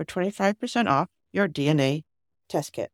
[0.00, 2.04] for 25% off your DNA
[2.48, 2.90] test kit.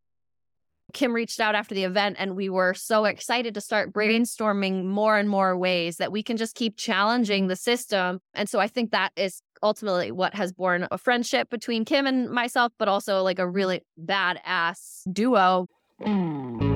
[0.93, 5.17] Kim reached out after the event, and we were so excited to start brainstorming more
[5.17, 8.21] and more ways that we can just keep challenging the system.
[8.35, 12.31] And so I think that is ultimately what has born a friendship between Kim and
[12.31, 15.67] myself, but also like a really badass duo.
[16.03, 16.76] Hmm.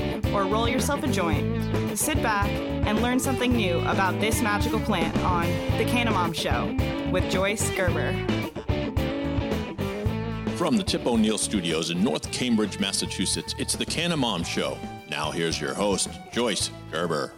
[0.33, 1.97] or roll yourself a joint.
[1.97, 5.45] Sit back and learn something new about this magical plant on
[5.77, 6.75] The Canna Mom Show
[7.11, 8.13] with Joyce Gerber.
[10.55, 14.77] From the Tip O'Neill Studios in North Cambridge, Massachusetts, it's the Canna Mom Show.
[15.09, 17.33] Now here's your host, Joyce Gerber.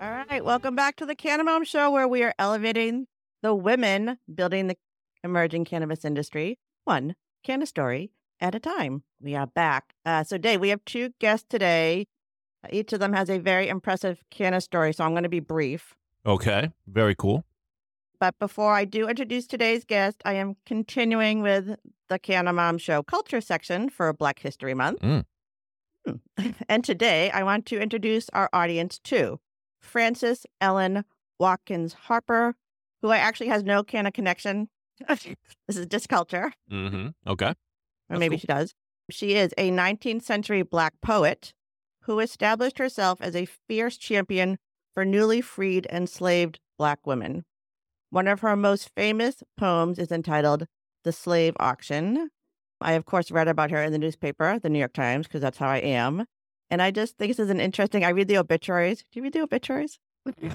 [0.00, 3.06] All right, welcome back to the Canna Mom Show, where we are elevating
[3.42, 4.76] the women building the
[5.22, 9.02] emerging cannabis industry, one canna story at a time.
[9.20, 9.94] We are back.
[10.04, 12.06] Uh, so, Dave, we have two guests today.
[12.70, 15.94] Each of them has a very impressive canna story, so I'm going to be brief.
[16.26, 17.44] Okay, very cool.
[18.18, 21.76] But before I do introduce today's guest, I am continuing with
[22.08, 25.00] the Canna Mom Show culture section for Black History Month.
[25.00, 25.24] Mm.
[26.06, 26.50] Hmm.
[26.68, 29.40] And today I want to introduce our audience to
[29.80, 31.04] Frances Ellen
[31.38, 32.54] Watkins Harper,
[33.02, 34.68] who I actually has no Canna connection.
[35.08, 37.08] this is just culture, Mm-hmm.
[37.26, 37.54] Okay.
[38.14, 38.40] Or That's maybe cool.
[38.40, 38.74] she does.
[39.10, 41.52] She is a 19th century Black poet
[42.02, 44.58] who established herself as a fierce champion
[44.94, 47.44] for newly freed enslaved Black women.
[48.10, 50.66] One of her most famous poems is entitled
[51.02, 52.30] The Slave Auction.
[52.80, 55.58] I, of course, read about her in the newspaper, the New York Times, because that's
[55.58, 56.26] how I am.
[56.70, 58.04] And I just think this is an interesting.
[58.04, 58.98] I read the obituaries.
[58.98, 59.98] Do you read the obituaries?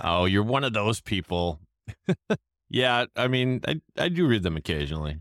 [0.04, 1.60] Oh, you're one of those people.
[2.70, 5.20] yeah, I mean, I, I do read them occasionally.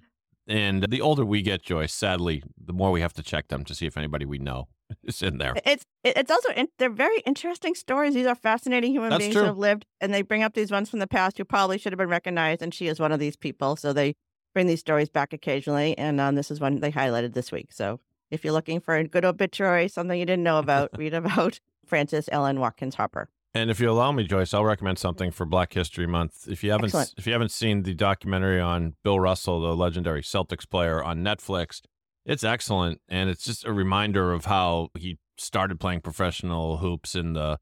[0.48, 3.75] And the older we get, Joyce, sadly, the more we have to check them to
[3.75, 4.69] see if anybody we know
[5.04, 5.54] is in there.
[5.64, 8.14] It's it's also in, they're very interesting stories.
[8.14, 9.42] These are fascinating human That's beings true.
[9.42, 11.92] who have lived, and they bring up these ones from the past who probably should
[11.92, 12.62] have been recognized.
[12.62, 14.14] And she is one of these people, so they
[14.54, 15.97] bring these stories back occasionally.
[15.98, 17.72] And um, this is one they highlighted this week.
[17.72, 21.60] So if you're looking for a good obituary, something you didn't know about, read about
[21.86, 23.28] Frances Ellen Watkins Harper.
[23.59, 26.47] And if you allow me, Joyce, I'll recommend something for Black History Month.
[26.49, 27.15] If you haven't, Excellent.
[27.17, 31.81] if you haven't seen the documentary on Bill Russell, the legendary Celtics player, on Netflix,
[32.25, 37.33] it's excellent, and it's just a reminder of how he started playing professional hoops in
[37.33, 37.59] the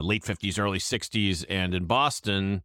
[0.00, 2.62] late fifties, early sixties, and in Boston,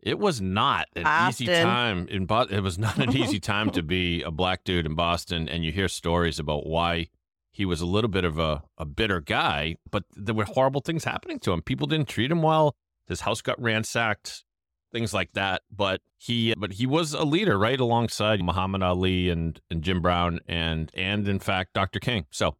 [0.00, 2.06] it was not an easy time.
[2.08, 5.48] In Bo- it was not an easy time to be a black dude in Boston,
[5.48, 7.08] and you hear stories about why
[7.56, 11.04] he was a little bit of a, a bitter guy, but there were horrible things
[11.04, 11.62] happening to him.
[11.62, 12.76] People didn't treat him well.
[13.08, 14.44] His house got ransacked,
[14.92, 15.62] things like that.
[15.74, 20.40] But he but he was a leader right alongside Muhammad Ali and, and Jim Brown
[20.46, 21.98] and and in fact Dr.
[21.98, 22.26] King.
[22.30, 22.56] So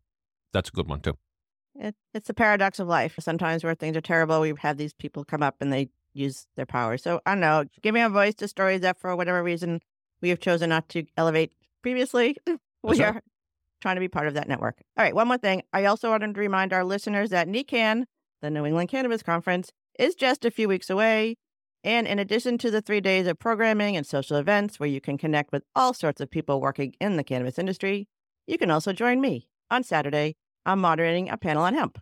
[0.55, 1.19] that's a good one too.
[1.75, 3.17] It, it's the paradox of life.
[3.21, 6.65] Sometimes where things are terrible, we have these people come up and they use their
[6.65, 6.97] power.
[6.97, 9.81] So I don't know, giving a voice to stories that for whatever reason
[10.23, 11.53] we have chosen not to elevate
[11.83, 12.39] previously.
[12.83, 13.17] we right.
[13.17, 13.23] are
[13.87, 14.83] trying to be part of that network.
[14.97, 15.63] All right, one more thing.
[15.73, 18.03] I also wanted to remind our listeners that NECANN,
[18.43, 21.37] the New England Cannabis Conference, is just a few weeks away.
[21.85, 25.17] And in addition to the three days of programming and social events where you can
[25.17, 28.09] connect with all sorts of people working in the cannabis industry,
[28.49, 30.35] you can also join me on Saturday.
[30.65, 32.01] I'm moderating a panel on hemp.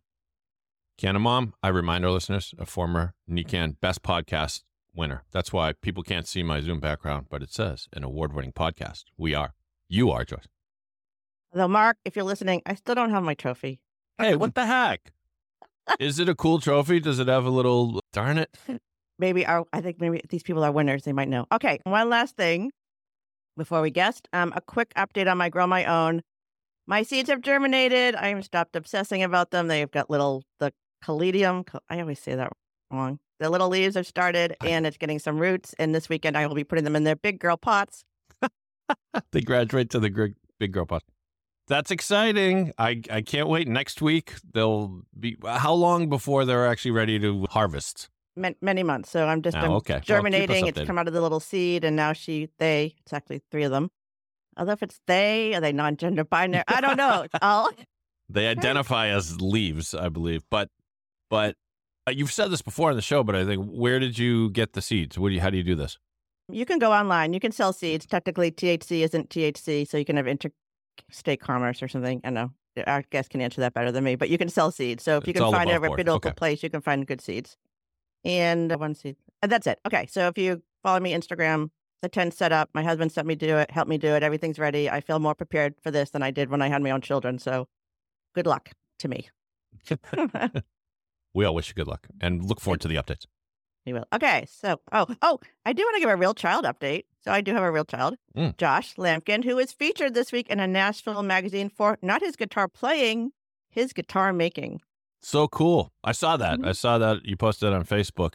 [0.97, 4.63] Canna Mom, I remind our listeners, a former NECANN Best Podcast
[4.95, 5.25] winner.
[5.33, 9.05] That's why people can't see my Zoom background, but it says an award winning podcast.
[9.19, 9.53] We are.
[9.87, 10.49] You are, Joyce.
[11.55, 13.79] Though, Mark, if you're listening, I still don't have my trophy.
[14.19, 15.13] Hey, what the heck?
[16.01, 16.99] Is it a cool trophy?
[16.99, 18.57] Does it have a little, darn it?
[19.19, 21.05] Maybe our, I think maybe these people are winners.
[21.05, 21.47] They might know.
[21.53, 22.73] Okay, one last thing
[23.57, 24.29] before we guest.
[24.33, 26.23] Um, a quick update on my grow my own.
[26.87, 28.17] My seeds have germinated.
[28.17, 29.69] I have stopped obsessing about them.
[29.69, 30.73] They've got little the
[31.03, 31.63] caledium.
[31.65, 32.53] cal- I always say that
[32.91, 33.21] wrong.
[33.39, 35.75] The little leaves have started, and it's getting some roots.
[35.79, 38.05] And this weekend, I will be putting them in their big girl pots.
[39.33, 41.03] They graduate to the big girl pod.
[41.69, 42.73] That's exciting.
[42.79, 43.67] I, I can't wait.
[43.69, 45.37] Next week, they'll be.
[45.45, 48.11] How long before they're actually ready to harvest?
[48.37, 49.11] ma- Many months.
[49.11, 49.95] So I'm just Oh, I'm okay.
[49.95, 50.67] Well, germinating.
[50.67, 52.95] it's come out of the little seed, and now she, they.
[53.01, 53.91] It's actually three of them.
[54.57, 56.65] Although if it's they, are they non-gender binary?
[56.69, 57.27] I don't know.
[57.43, 57.71] All
[58.31, 60.43] They identify as leaves, I believe.
[60.51, 60.71] But
[61.31, 61.57] but
[62.07, 63.23] uh, you've said this before on the show.
[63.25, 65.19] But I think where did you get the seeds?
[65.19, 65.41] What do you?
[65.41, 65.99] How do you do this?
[66.51, 67.33] You can go online.
[67.33, 68.05] You can sell seeds.
[68.07, 70.27] Technically, THC isn't THC, so you can have
[71.09, 72.21] interstate commerce or something.
[72.25, 72.51] I know.
[72.87, 75.05] Our guest can answer that better than me, but you can sell seeds.
[75.05, 76.33] So if you It's can find a reputable Okay.
[76.33, 77.57] place, you can find good seeds.
[78.25, 79.17] And uh, one seed.
[79.43, 79.79] And that's it.
[79.87, 80.07] Okay.
[80.07, 81.71] So if you follow me Instagram,
[82.03, 82.71] the tent set up.
[82.75, 84.23] My husband sent me to do it, helped me do it.
[84.23, 84.91] Everything's ready.
[84.91, 87.39] I feel more prepared for this than I did when I had my own children.
[87.39, 87.69] So
[88.35, 89.29] good luck to me.
[91.37, 93.27] We all wish you good luck and look forward to the updates.
[93.93, 94.07] Will.
[94.15, 94.47] Okay.
[94.49, 97.05] So, oh, oh, I do want to give a real child update.
[97.23, 98.57] So I do have a real child, Mm.
[98.57, 102.69] Josh Lamkin, who is featured this week in a Nashville magazine for not his guitar
[102.69, 103.33] playing,
[103.71, 104.81] his guitar making.
[105.23, 105.93] So cool.
[106.03, 106.59] I saw that.
[106.61, 106.67] Mhm.
[106.69, 108.35] I saw that you posted on Facebook.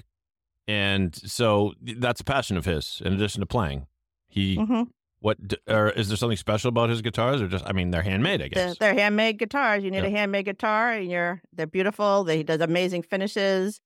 [0.67, 3.87] And so that's a passion of his in addition to playing.
[4.27, 4.83] He hmm
[5.21, 5.37] what
[5.67, 8.47] or is there something special about his guitars or just I mean they're handmade, I
[8.47, 8.77] guess.
[8.77, 9.83] they're handmade guitars.
[9.83, 10.05] You need Yeah.
[10.05, 12.23] a handmade guitar, and you're they're beautiful.
[12.23, 13.81] They, he does amazing finishes.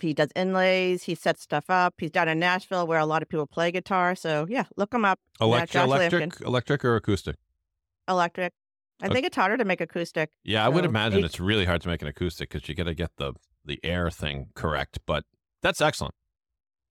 [0.00, 1.04] He does inlays.
[1.04, 1.94] He sets stuff up.
[1.98, 4.14] He's down in Nashville where a lot of people play guitar.
[4.14, 5.18] So yeah, look him up.
[5.40, 6.46] Elect- electric Lamkin.
[6.46, 7.36] electric or acoustic?
[8.08, 8.52] Electric.
[9.02, 9.14] I Okay.
[9.14, 10.30] think it's harder to make acoustic.
[10.44, 12.84] Yeah, I would imagine he- it's really hard to make an acoustic because you got
[12.84, 13.32] to get the
[13.64, 14.98] the air thing correct.
[15.06, 15.24] But
[15.62, 16.14] that's excellent.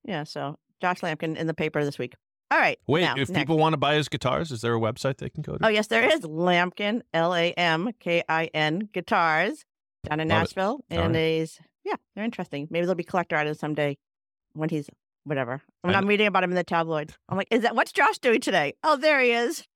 [0.04, 0.24] Yeah.
[0.24, 2.16] So Josh Lamkin in the paper this week.
[2.52, 2.78] All right.
[2.88, 3.32] Wait, now, if next.
[3.42, 5.66] people want to buy his guitars, is there a website they can go to?
[5.66, 9.66] Oh, yes, there is Lamkin, L A M K I N Guitars
[10.08, 10.40] down in Love.
[10.40, 10.66] Nashville.
[10.66, 11.40] All And right.
[11.40, 12.68] he's, yeah, they're interesting.
[12.70, 13.98] Maybe they'll be collector items someday
[14.54, 14.90] when he's
[15.24, 15.62] whatever.
[15.82, 18.42] When I'm reading about him in the tabloids, I'm like, is that what's Josh doing
[18.42, 18.74] today?
[18.84, 19.68] Oh, there he is.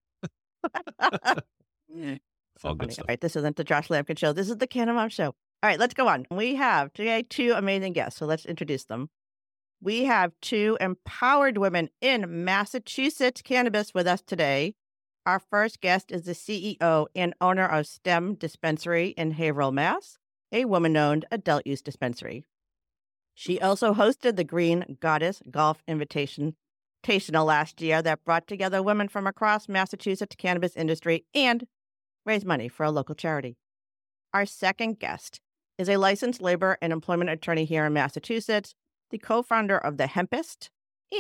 [2.60, 3.04] So All good stuff.
[3.04, 4.34] All right, this isn't the Josh Lamkin show.
[4.34, 5.28] This is the Canna Mom show.
[5.28, 5.34] All
[5.64, 6.26] right, let's go on.
[6.32, 9.10] We have today two amazing guests, so let's introduce them.
[9.82, 14.74] We have two empowered women in Massachusetts cannabis with us today.
[15.26, 20.18] Our first guest is the CEO and owner of STEM Dispensary in Haverhill, Mass,
[20.52, 22.44] a woman owned adult use dispensary.
[23.34, 26.56] She also hosted the Green Goddess Golf Invitation
[27.08, 31.66] Invitational last year that brought together women from across Massachusetts cannabis industry and
[32.26, 33.56] raised money for a local charity.
[34.34, 35.40] Our second guest
[35.78, 38.76] is a licensed labor and employment attorney here in Massachusetts,
[39.10, 40.70] the co founder of The Hempest,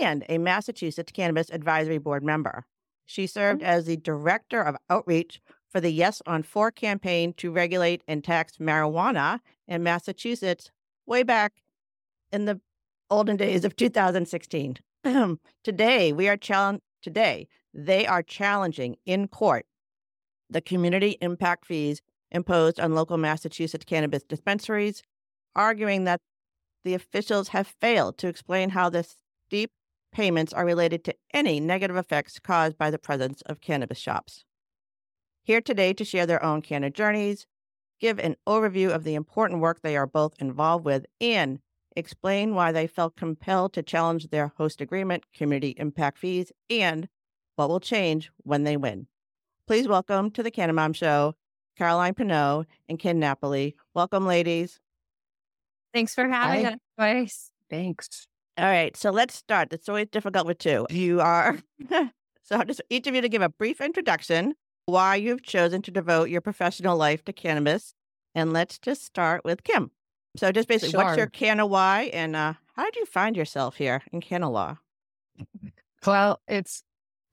[0.02, 2.66] and a Massachusetts Cannabis Advisory Board member.
[3.06, 3.66] She served oh.
[3.66, 5.40] as the director of outreach
[5.78, 10.72] for the Yes on Four campaign to regulate and tax marijuana in Massachusetts
[11.06, 11.62] way back
[12.32, 12.60] in the
[13.12, 14.78] olden days of 2016.
[15.64, 16.82] today, we are challenged.
[17.04, 19.68] Today, they are challenging in court
[20.50, 25.04] the community impact fees imposed on local Massachusetts cannabis dispensaries,
[25.56, 26.22] arguing that
[26.86, 29.06] the officials have failed to explain how the
[29.48, 29.70] steep
[30.12, 34.44] payments are related to any negative effects caused by the presence of cannabis shops.
[35.48, 37.48] Here today to share their own cannabis journeys,
[38.02, 41.60] give an overview of the important work they are both involved with, and
[41.96, 47.08] explain why they felt compelled to challenge their host agreement, community impact fees, and
[47.56, 49.08] what will change when they win.
[49.68, 51.34] Please welcome to the Canna Mom Show,
[51.78, 53.78] Caroline Pineau and Kim Napoli.
[53.94, 54.82] Welcome, ladies.
[55.94, 56.72] Thanks for having Hi.
[56.72, 57.52] us, Joyce.
[57.70, 58.28] Thanks.
[58.58, 59.72] All right, so let's start.
[59.72, 60.88] It's always difficult with two.
[60.90, 61.58] You are,
[62.44, 64.54] so just each of you to give a brief introduction,
[64.88, 67.94] why you've chosen to devote your professional life to cannabis.
[68.34, 69.92] And let's just start with Kim.
[70.38, 71.32] So just basically, what's your Sure.
[71.32, 74.78] Canna why and uh, How did you find yourself here in Canada law?
[76.06, 76.84] Well, it's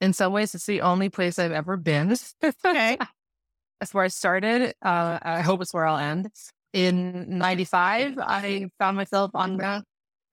[0.00, 2.16] in some ways it's the only place I've ever been.
[2.42, 2.98] Okay.
[3.80, 4.74] That's where I started.
[4.82, 6.30] Uh, I hope it's where I'll end.
[6.72, 9.84] In '95, I found myself on the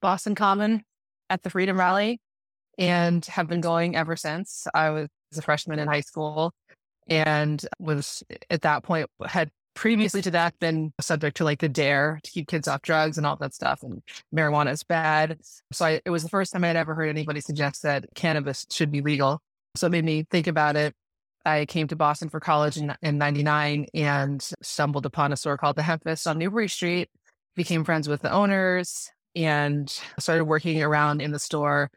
[0.01, 0.83] Boston Common
[1.29, 2.19] at the Freedom Rally,
[2.77, 4.67] and have been going ever since.
[4.73, 6.53] I was a freshman in high school,
[7.11, 12.19] and was at that point had previously to that been subject to like the dare
[12.23, 14.01] to keep kids off drugs and all that stuff and
[14.33, 15.37] marijuana is bad.
[15.71, 18.91] So I, it was the first time i'd ever heard anybody suggest that cannabis should
[18.91, 19.39] be legal.
[19.75, 20.95] So it made me think about it.
[21.45, 25.75] I came to boston for college in, in 99 and stumbled upon a store called
[25.75, 27.09] the Hempest on newbury street
[27.55, 31.91] became friends with the owners and started working around in the store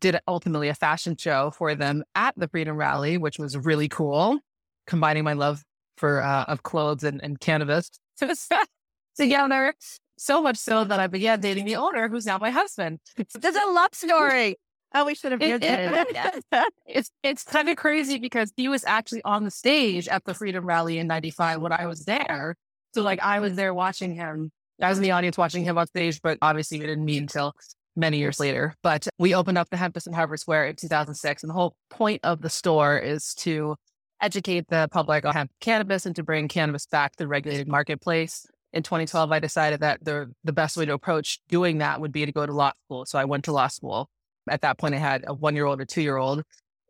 [0.00, 4.40] did ultimately a fashion show for them at the freedom rally which was really cool
[4.86, 5.62] combining my love
[5.96, 7.90] for uh, of clothes and, and cannabis
[9.16, 9.74] together.
[10.18, 13.00] So much so that I began dating the owner, who's now my husband.
[13.34, 14.56] There's a love story.
[14.94, 16.44] Oh, we should have It- it.
[16.86, 20.64] It's it's kind of crazy because he was actually on the stage at the Freedom
[20.64, 22.56] Rally in '95 when I was there.
[22.94, 24.50] So like I was there watching him.
[24.80, 27.52] I was in the audience watching him on stage, but obviously we didn't meet until
[27.94, 28.74] many years later.
[28.82, 32.20] But we opened up the Hempest in Harvard Square in 2006, and the whole point
[32.24, 33.76] of the store is to
[34.20, 38.46] educate the public on hemp cannabis and to bring cannabis back to the regulated marketplace.
[38.72, 42.26] In 2012, I decided that the the best way to approach doing that would be
[42.26, 43.06] to go to law school.
[43.06, 44.08] So I went to law school.
[44.48, 46.42] At that point, I had a one year old or two year old,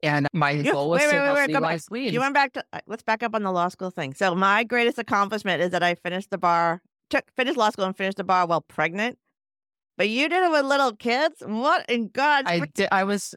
[0.02, 2.12] and my You- goal was wait, to wait, wait, wait, legalize weed.
[2.12, 4.14] You went back to uh, let's back up on the law school thing.
[4.14, 7.96] So my greatest accomplishment is that I finished the bar, took finished law school and
[7.96, 9.18] finished the bar while pregnant.
[9.96, 11.36] But you did it with little kids.
[11.46, 12.88] What in God's I did.
[12.92, 13.34] I was,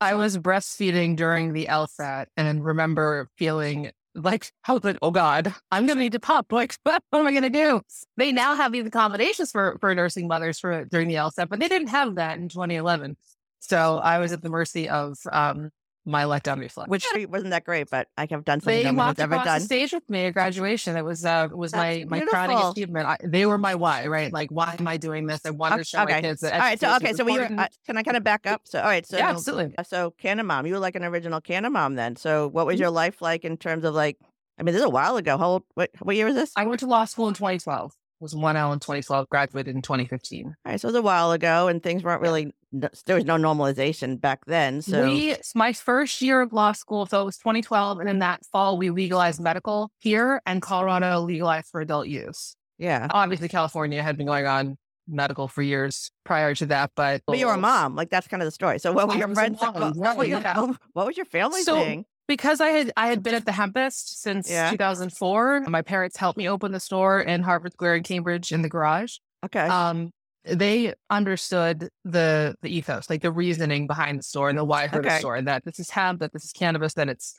[0.00, 5.86] I was breastfeeding during the LSAT, and remember feeling like I was "Oh God, I'm
[5.86, 6.52] gonna need to pop.
[6.52, 7.82] Like, what am I gonna do?"
[8.16, 11.68] They now have these accommodations for for nursing mothers for during the LSAT, but they
[11.68, 13.16] didn't have that in 2011.
[13.60, 15.70] So I was at the mercy of um,
[16.10, 16.88] my letdown reflex.
[16.90, 19.34] which wasn't that great, but I have done something they no one has walked ever
[19.36, 19.58] across done.
[19.60, 20.96] the stage with me at graduation.
[20.96, 23.06] It was uh, was That's my my crowning achievement.
[23.06, 24.32] I, they were my why, right?
[24.32, 25.40] Like, why am I doing this?
[25.46, 26.54] I wanted to show my kids that.
[26.54, 28.62] All right, so okay, so we were, uh, can I kind of back up?
[28.64, 29.74] So all right, so yeah, absolutely.
[29.78, 32.16] uh, so Canna mom, you were like an original Canna mom then.
[32.16, 32.66] So what Mm-hmm.
[32.68, 34.18] was your life like in terms of like?
[34.58, 35.38] I mean, this is a while ago.
[35.38, 35.62] How old?
[35.74, 36.52] What what year was this?
[36.56, 37.92] I went to law school in 2012.
[38.20, 39.28] Was one L in 2012.
[39.30, 40.46] Graduated in 2015.
[40.46, 42.52] All right, so it was a while ago, and things weren't really.
[42.72, 44.82] There was no normalization back then.
[44.82, 48.44] So We my first year of law school, so it was 2012, and in that
[48.52, 52.54] fall we legalized medical here, and Colorado legalized for adult use.
[52.78, 54.76] yeah, Obviously, California had been going on
[55.08, 57.96] medical for years prior to that, but but you were a mom.
[57.96, 58.78] Like that's kind of the story.
[58.78, 59.60] So what were your friends?
[59.60, 60.40] mom, What, your-
[60.92, 62.04] what was your family So, saying?
[62.30, 64.70] Because I had I had been at the Hempest since Yeah.
[64.70, 65.62] 2004.
[65.68, 69.16] My parents helped me open the store in Harvard Square in Cambridge in the garage.
[69.44, 70.10] Okay, um
[70.44, 75.02] they understood the the ethos like the reasoning behind the store and the why for
[75.02, 77.34] the store, and that this is hemp that this is cannabis that it's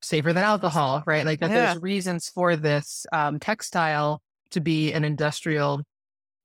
[0.00, 1.66] safer than alcohol right like that Yeah.
[1.72, 5.82] there's reasons for this um, textile to be an industrial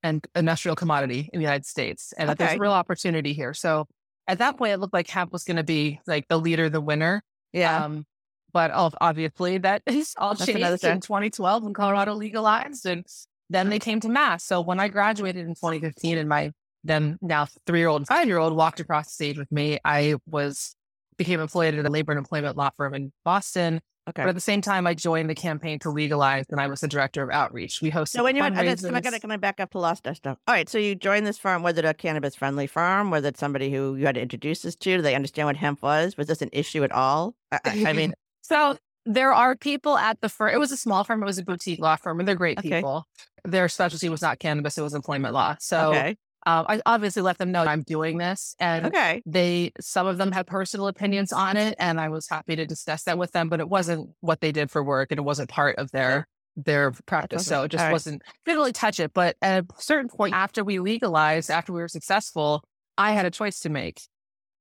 [0.02, 3.86] and industrial commodity in the united states and that there's a real opportunity here so
[4.28, 6.82] at that point it looked like hemp was going to be like the leader the
[6.82, 7.22] winner
[7.54, 8.06] yeah, um,
[8.54, 13.06] but obviously that is all That's changed in 2012 when Colorado legalized and
[13.50, 14.46] then they came to mass.
[14.46, 16.52] So when I graduated in 2015 and my
[16.84, 20.76] then now three-year-old and five-year-old walked across the stage with me, I was
[21.18, 23.82] became employed at a labor and employment law firm in Boston.
[24.10, 24.24] Okay.
[24.24, 26.88] But at the same time, I joined the campaign to legalize and I was the
[26.88, 27.82] director of outreach.
[27.82, 30.18] We hosted So when you went, can I can I back up to Lost Dust
[30.18, 30.38] stuff?
[30.48, 31.64] All right, so you joined this firm.
[31.64, 33.12] Was it a cannabis friendly firm?
[33.12, 34.98] Was it somebody who you had to introduce this to?
[34.98, 36.18] Do they understand what hemp was?
[36.18, 37.36] Was this an issue at all?
[37.52, 40.54] I, I, I mean, So there are people at the firm.
[40.54, 41.22] It was a small firm.
[41.24, 42.70] It was a boutique law firm, and they're great Okay.
[42.70, 43.08] people.
[43.46, 45.56] Their specialty was not cannabis; it was employment law.
[45.60, 50.08] So okay, um, I obviously let them know I'm doing this, and okay, they some
[50.08, 53.32] of them had personal opinions on it, and I was happy to discuss that with
[53.32, 53.48] them.
[53.48, 56.92] But it wasn't what they did for work, and it wasn't part of their their
[57.06, 57.46] practice.
[57.46, 57.92] So it just right.
[57.92, 59.14] wasn't didn't really touch it.
[59.14, 62.64] But at a certain point after we legalized, after we were successful,
[62.98, 64.02] I had a choice to make.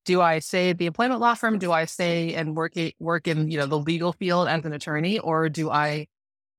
[0.05, 1.59] Do I stay at the employment law firm?
[1.59, 5.19] Do I stay and work work in you know the legal field as an attorney,
[5.19, 6.09] or do I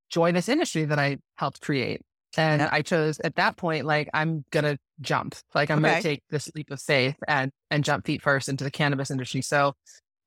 [0.09, 2.01] join this industry that I helped create?
[2.37, 5.89] And I chose at that point, like I'm gonna jump, like I'm Okay.
[5.89, 9.41] gonna take this leap of faith and and jump feet first into the cannabis industry.
[9.41, 9.73] So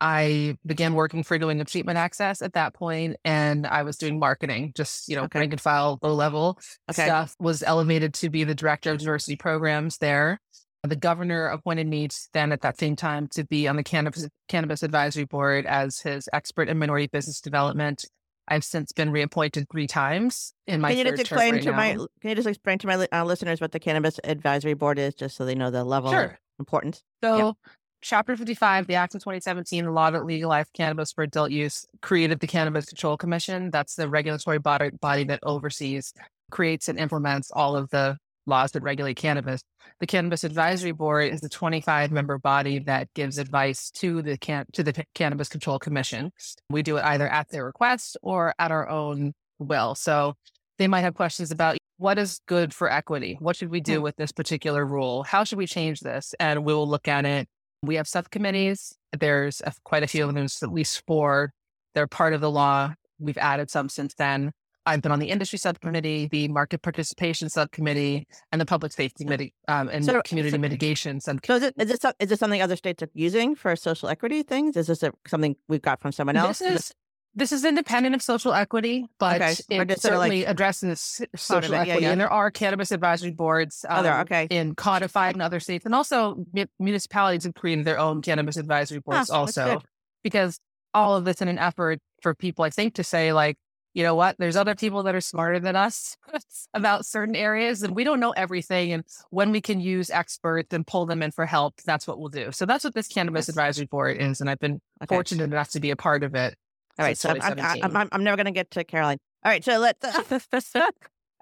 [0.01, 4.73] I began working for doing treatment access at that point, and I was doing marketing,
[4.77, 5.39] just you know, Okay.
[5.39, 6.59] rank and file, low level
[6.91, 7.05] Okay.
[7.05, 7.35] stuff.
[7.39, 10.39] Was elevated to be the director of diversity programs there.
[10.83, 14.83] The governor appointed me then at that same time to be on the cannabis cannabis
[14.83, 18.05] advisory board as his expert in minority business development.
[18.49, 21.77] I've since been reappointed three times in my Can you just explain right to now.
[21.77, 25.15] my Can you just explain to my uh, listeners what the Cannabis Advisory Board is,
[25.15, 26.39] just so they know the level of Sure.
[26.59, 27.03] importance?
[27.23, 27.57] So,
[28.03, 32.39] Chapter 55, the Act of 2017, the law that legalized cannabis for adult use, created
[32.41, 33.71] the Cannabis Control Commission.
[33.71, 36.13] That's the regulatory body, body that oversees,
[36.51, 39.63] creates, and implements all of the laws that regulate cannabis.
[40.01, 44.67] The Cannabis Advisory Board is the 25 member body that gives advice to the can-
[44.73, 46.33] to the P- Cannabis Control Commission.
[46.69, 49.95] We do it either at their request or at our own will.
[49.95, 50.35] So
[50.79, 53.37] they might have questions about what is good for equity?
[53.41, 54.03] What should we do hmm.
[54.03, 55.23] with this particular rule?
[55.23, 56.35] How should we change this?
[56.41, 57.49] And we will look at it.
[57.83, 58.97] We have subcommittees.
[59.19, 61.53] There's a, quite a few of them, at least four.
[61.95, 62.95] They're part of the law.
[63.19, 64.53] We've added some since then.
[64.87, 69.55] I've been on the industry subcommittee, the market participation subcommittee, and the public safety committee
[69.69, 71.47] um, and So- community so- mitigation subcommittee.
[71.47, 74.43] So is it is this is this something other states are using for social equity
[74.43, 74.77] things?
[74.77, 76.59] Is this a, something we've got from someone else?
[76.59, 76.93] This is
[77.37, 79.55] this is independent of social equity, but Okay.
[79.71, 81.73] It of like certainly addresses social.
[81.75, 82.03] Yeah, equity.
[82.03, 82.11] yeah.
[82.13, 84.47] And there are cannabis advisory boards Oh, there um, Okay.
[84.51, 89.01] in codified in other states, and also mu- municipalities have created their own cannabis advisory
[89.01, 89.81] boards that's also
[90.23, 90.61] because
[90.93, 93.57] all of this in an effort for people, I think, to say like,
[93.95, 96.17] you know what, there's other people that are smarter than us
[96.75, 98.93] about certain areas, and we don't know everything.
[98.93, 102.29] And when we can use experts and pull them in for help, that's what we'll
[102.29, 102.51] do.
[102.53, 103.51] So that's what this cannabis Yes.
[103.51, 105.15] advisory board is, and I've been Okay.
[105.15, 106.57] fortunate enough to be a part of it.
[106.99, 109.19] All right, so I'm, I'm, I'm, I'm never going to get to Caroline.
[109.45, 110.05] All right, so let's.
[110.77, 110.83] all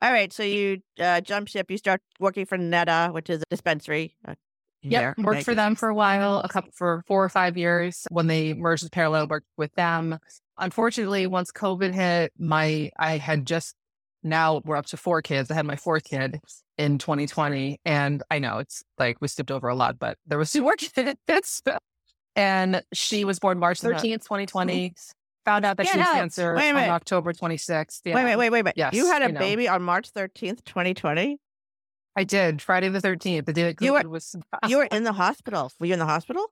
[0.03, 1.71] right, so you uh, jump ship.
[1.71, 4.17] You start working for NETA, which is a dispensary.
[4.27, 4.35] Uh,
[4.85, 8.05] Yep, worked for them for a while, a couple for four or five years.
[8.11, 10.19] When they merged with Parallel, worked with them.
[10.59, 13.75] Unfortunately, once COVID hit, my I had just
[14.23, 15.51] now we're up to four kids.
[15.51, 16.41] I had my fourth kid
[16.79, 20.53] in 2020, and I know it's like we skipped over a lot, but there was
[20.53, 21.63] two more kids,
[22.37, 23.95] and she was born March Uh-huh.
[23.99, 24.95] 13th, 2020.
[25.45, 26.77] Found out that she had cancer on.
[26.77, 28.01] October 26th.
[28.05, 28.75] Yeah, Wait, wait, wait, wait, wait.
[28.77, 29.41] Yes, you had a I know.
[29.41, 31.37] baby on March 13th, 2020.
[32.15, 34.37] I did Friday the 13th, the day that You were- COVID was.
[34.69, 35.73] You were in the hospital.
[35.81, 36.47] Were you in the hospital?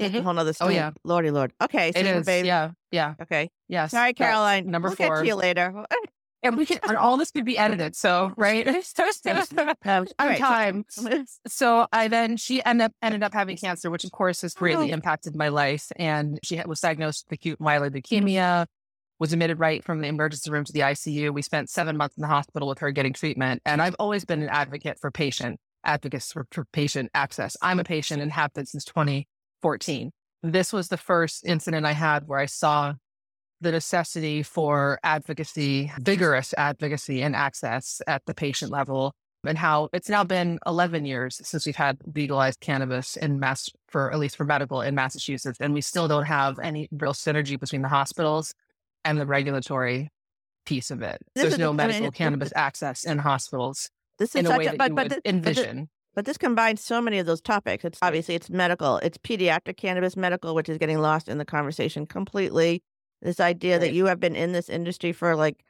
[0.00, 0.22] Mhm, a mhm.
[0.22, 0.74] whole nother story.
[0.74, 0.90] Oh, yeah.
[1.04, 1.52] Lordy Lord.
[1.62, 2.48] Okay, It a is, baby.
[2.48, 3.50] yeah, yeah, Okay.
[3.68, 3.90] yes.
[3.92, 4.66] Sorry, that- Caroline.
[4.70, 5.16] number we'll four.
[5.16, 5.84] Get to you later.
[6.42, 7.96] And we can, and all this could be edited.
[7.96, 8.64] So, right?
[8.68, 10.38] Um, all right.
[10.38, 10.84] so- time.
[11.48, 14.92] So I then, she ended up, ended up having cancer, which of course has greatly
[14.92, 14.94] Oh.
[14.94, 15.90] impacted my life.
[15.96, 18.66] And she was diagnosed with acute myeloid leukemia,
[19.18, 21.32] was admitted right from the emergency room to the ICU.
[21.34, 23.62] We spent seven months in the hospital with her getting treatment.
[23.64, 27.56] And I've always been an advocate for patient advocates for, for patient access.
[27.62, 28.84] I'm a patient and have been since
[29.62, 30.10] 2014.
[30.42, 32.94] This was the first incident I had where I saw
[33.60, 39.12] the necessity for advocacy, vigorous advocacy and access at the patient level,
[39.46, 44.12] and how it's now been 11 years since we've had legalized cannabis in mass for
[44.12, 47.82] at least for medical in Massachusetts, and we still don't have any real synergy between
[47.82, 48.52] the hospitals
[49.04, 50.10] and the regulatory
[50.66, 51.18] piece of it.
[51.34, 53.88] This There's no I mean, medical it- cannabis access in hospitals
[54.18, 55.88] This is in a way a, that but, you but, would thi- but, thi- envision.
[56.16, 57.84] But this combines so many of those topics.
[57.84, 62.06] It's obviously it's medical, it's pediatric cannabis medical, which is getting lost in the conversation
[62.06, 62.82] completely.
[63.22, 65.62] This idea that you have been in this industry for like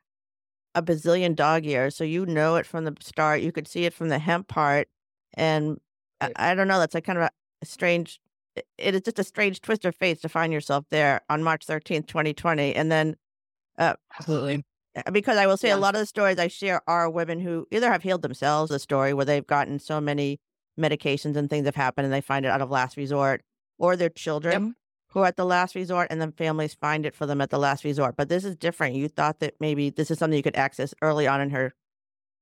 [0.75, 3.41] a bazillion dog years, so you know it from the start.
[3.43, 4.89] You could see it from the hemp part,
[5.35, 5.79] and
[6.21, 6.33] I- Right.
[6.37, 6.79] I, don't know.
[6.79, 7.29] That's like kind of
[7.63, 8.21] a strange.
[8.57, 12.07] it- is just a strange twist of fate to find yourself there on March thirteenth,
[12.07, 13.17] twenty twenty, and then
[13.79, 14.65] uh, Absolutely.
[14.97, 15.77] Uh, because I will say Yeah.
[15.77, 18.79] a lot of the stories I share are women who either have healed themselves, a
[18.79, 20.41] story where they've gotten so many
[20.81, 23.43] medications and things have happened and they find it out of last resort,
[23.79, 24.75] or their children
[25.11, 27.59] who are at the last resort and then families find it for them at the
[27.59, 28.17] last resort.
[28.17, 28.95] But this is different.
[28.97, 31.75] You thought that maybe this is something you could access early on in her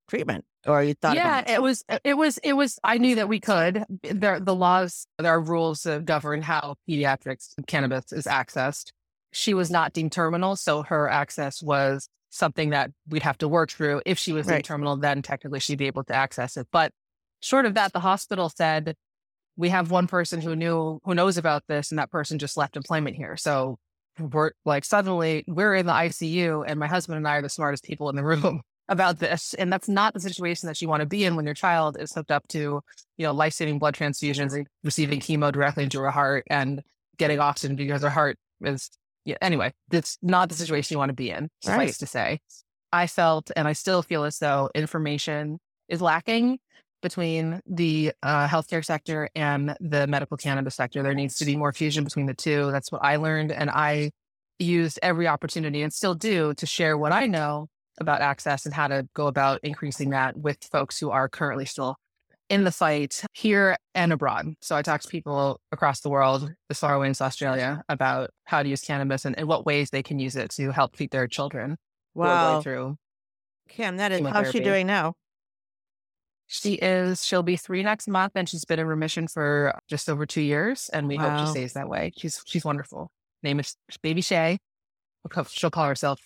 [0.08, 3.28] treatment, or you thought, yeah, about- it was, it was, it was, I knew that
[3.28, 3.84] we could.
[4.02, 8.90] There, the laws, there are rules that govern how pediatrics cannabis is accessed.
[9.32, 13.70] She was not deemed terminal, so her access was something that we'd have to work
[13.70, 14.02] through.
[14.04, 14.56] If she was Right.
[14.56, 16.66] deemed terminal, then technically she'd be able to access it.
[16.72, 16.92] But
[17.40, 18.96] short of that, the hospital said,
[19.56, 22.76] we have one person who knew, who knows about this, and that person just left
[22.76, 23.36] employment here.
[23.36, 23.78] So
[24.18, 27.84] we're like, suddenly we're in the ICU, and my husband and I are the smartest
[27.84, 29.54] people in the room about this.
[29.54, 32.12] And that's not the situation that you want to be in when your child is
[32.12, 32.80] hooked up to,
[33.16, 36.82] you know, life saving blood transfusions and receiving chemo directly into her heart and
[37.16, 38.90] getting oxygen because her heart is,
[39.24, 41.94] yeah, anyway, that's not the situation you want to be in, suffice Right.
[41.94, 42.40] to say.
[42.92, 45.58] I felt and I still feel as though information
[45.88, 46.58] is lacking
[47.02, 51.02] between the uh, healthcare sector and the medical cannabis sector.
[51.02, 52.70] There needs to be more fusion between the two.
[52.70, 53.52] That's what I learned.
[53.52, 54.10] And I
[54.58, 57.66] used every opportunity and still do to share what I know
[58.00, 61.96] about access and how to go about increasing that with folks who are currently still
[62.50, 64.54] in the fight here and abroad.
[64.60, 68.82] So I talk to people across the world, the away Australia, about how to use
[68.82, 71.76] cannabis and, and what ways they can use it to help feed their children
[72.14, 72.60] Wow.
[72.60, 72.96] through.
[73.68, 75.14] Kim, that is how's she doing now?
[76.46, 80.26] She is, she'll be three next month and she's been in remission for just over
[80.26, 80.90] two years.
[80.92, 82.12] And we hope she stays that way.
[82.16, 83.10] She's, she's wonderful.
[83.42, 84.58] Name is Baby Shay.
[85.48, 86.20] She'll call herself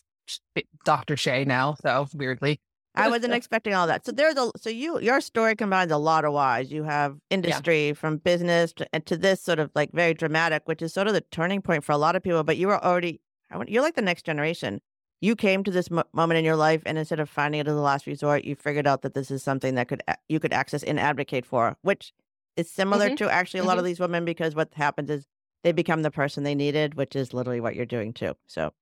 [0.85, 1.17] Dr.
[1.17, 2.61] Shay now, though, weirdly.
[2.99, 4.05] I wasn't expecting all that.
[4.05, 6.71] So there's a so you your story combines a lot of whys.
[6.73, 10.83] You have industry from business to, and to this sort of like very dramatic, which
[10.83, 12.43] is sort of the turning point for a lot of people.
[12.45, 13.21] But you were already
[13.67, 14.81] you're like the next generation.
[15.21, 17.75] You came to this mo- moment in your life, and instead of finding it as
[17.75, 20.83] a last resort, you figured out that this is something that could you could access
[20.83, 22.13] and advocate for, which
[22.57, 23.17] is similar Mhm.
[23.19, 25.27] to actually a lot of these women because what happens is
[25.65, 28.35] they become the person they needed, which is literally what you're doing too.
[28.47, 28.73] So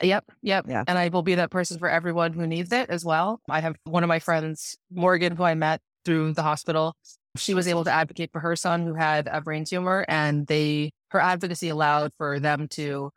[0.00, 0.64] Yep, yep.
[0.68, 0.84] Yeah.
[0.86, 3.40] And I will be that person for everyone who needs it as well.
[3.48, 6.94] I have one of my friends, Morgan, who I met through the hospital.
[7.36, 10.90] She was able to advocate for her son who had a brain tumor, and they
[11.10, 13.10] her advocacy allowed for them to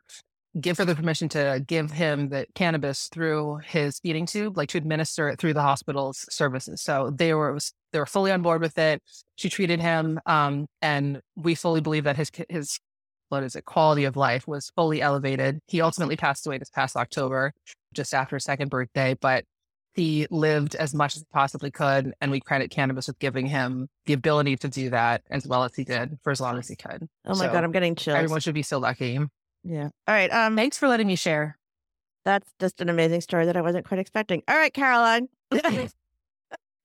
[0.60, 4.78] give her the permission to give him the cannabis through his feeding tube, like to
[4.78, 6.80] administer it through the hospital's services.
[6.80, 7.58] So they were
[7.92, 9.02] they were fully on board with it.
[9.36, 12.78] She treated him, um, and we fully believe that his his
[13.28, 15.60] what is it, quality of life was fully elevated.
[15.68, 17.52] He ultimately passed away this past October,
[17.94, 19.44] just after his second birthday, but
[19.94, 22.12] he lived as much as he possibly could.
[22.20, 25.74] And we credit cannabis with giving him the ability to do that as well as
[25.74, 27.06] he did for as long as he could.
[27.24, 28.16] oh my So, god, I'm getting chills.
[28.16, 29.18] Everyone should be so lucky.
[29.64, 29.84] yeah.
[30.06, 30.30] All right.
[30.32, 30.54] Um.
[30.56, 31.58] Thanks for letting me share.
[32.24, 34.42] That's just an amazing story that I wasn't quite expecting.
[34.48, 35.28] All right, Caroline.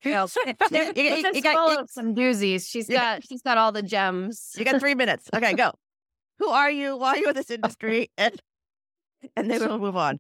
[0.04, 0.12] You
[0.72, 2.68] you- you- you got- you- some doozies.
[2.68, 4.52] She's you got she's got all the gems.
[4.58, 5.30] You got three minutes.
[5.34, 5.74] Okay, go.
[6.42, 6.98] Who are you?
[6.98, 8.12] Why are you in this industry?
[8.18, 8.42] And
[9.36, 10.20] and then we'll move on.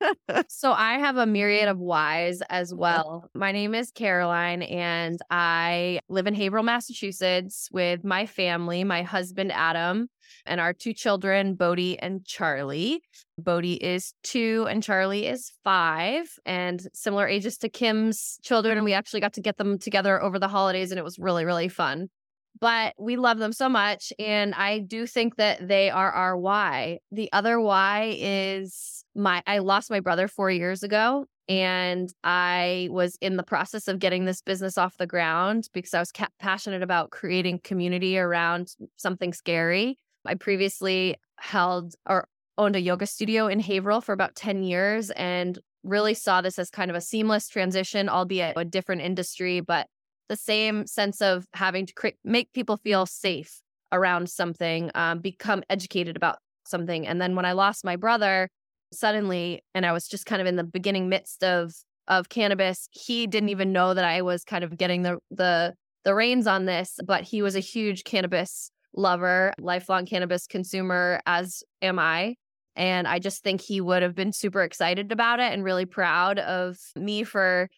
[0.48, 2.78] So I have a myriad of whys as uh-huh.
[2.80, 3.30] well.
[3.34, 9.52] My name is Caroline and I live in Haverhill, Massachusetts with my family, my husband
[9.52, 10.08] Adam,
[10.46, 13.02] and our two children, Bodie and Charlie.
[13.36, 18.78] Bodie is two and Charlie is five, and similar ages to Kim's children.
[18.78, 21.44] And we actually got to get them together over the holidays, and it was really,
[21.44, 22.08] really fun.
[22.58, 24.12] But we love them so much.
[24.18, 26.98] And I do think that they are our why.
[27.10, 31.26] The other why is my, I lost my brother four years ago.
[31.48, 35.98] And I was in the process of getting this business off the ground because I
[36.00, 39.98] was ca- passionate about creating community around something scary.
[40.24, 45.58] I previously held or owned a yoga studio in Haverhill for about 10 years and
[45.82, 49.86] really saw this as kind of a seamless transition, albeit a different industry, but
[50.30, 55.64] the same sense of having to create, make people feel safe around something, um, become
[55.68, 57.04] educated about something.
[57.04, 58.48] And then when I lost my brother,
[58.92, 61.74] suddenly, and I was just kind of in the beginning midst of
[62.06, 66.14] of cannabis, he didn't even know that I was kind of getting the the the
[66.14, 71.98] reins on this, but he was a huge cannabis lover, lifelong cannabis consumer, as am
[71.98, 72.36] I.
[72.76, 76.38] And I just think he would have been super excited about it and really proud
[76.38, 77.68] of me for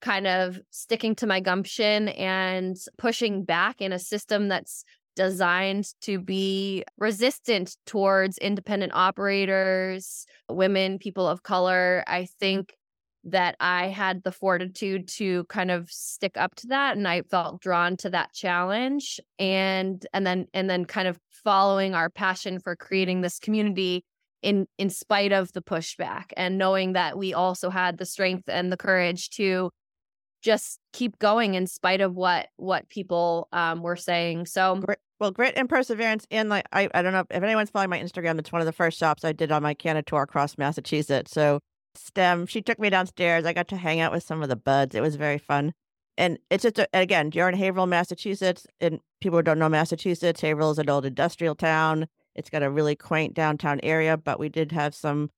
[0.00, 4.84] kind of sticking to my gumption and pushing back in a system that's
[5.16, 12.04] designed to be resistant towards independent operators, women, people of color.
[12.06, 12.74] I think
[13.24, 17.60] that I had the fortitude to kind of stick up to that and I felt
[17.60, 22.76] drawn to that challenge and and then and then kind of following our passion for
[22.76, 24.04] creating this community
[24.42, 28.70] in in spite of the pushback and knowing that we also had the strength and
[28.70, 29.70] the courage to
[30.46, 35.30] just keep going in spite of what what people um, were saying so Grit, well,
[35.30, 36.26] grit and perseverance.
[36.30, 38.38] And like, I, I don't know if anyone's following my Instagram.
[38.38, 41.32] It's one of the first shops I did on my Canada tour across Massachusetts.
[41.32, 41.60] So,
[41.94, 43.46] STEM, she took me downstairs.
[43.46, 44.94] I got to hang out with some of the buds.
[44.94, 45.72] It was very fun.
[46.18, 48.66] And it's just, a, again, you're in Haverhill, Massachusetts.
[48.80, 52.06] And people who don't know Massachusetts, Haverhill is an old industrial town.
[52.34, 55.30] It's got a really quaint downtown area, but we did have some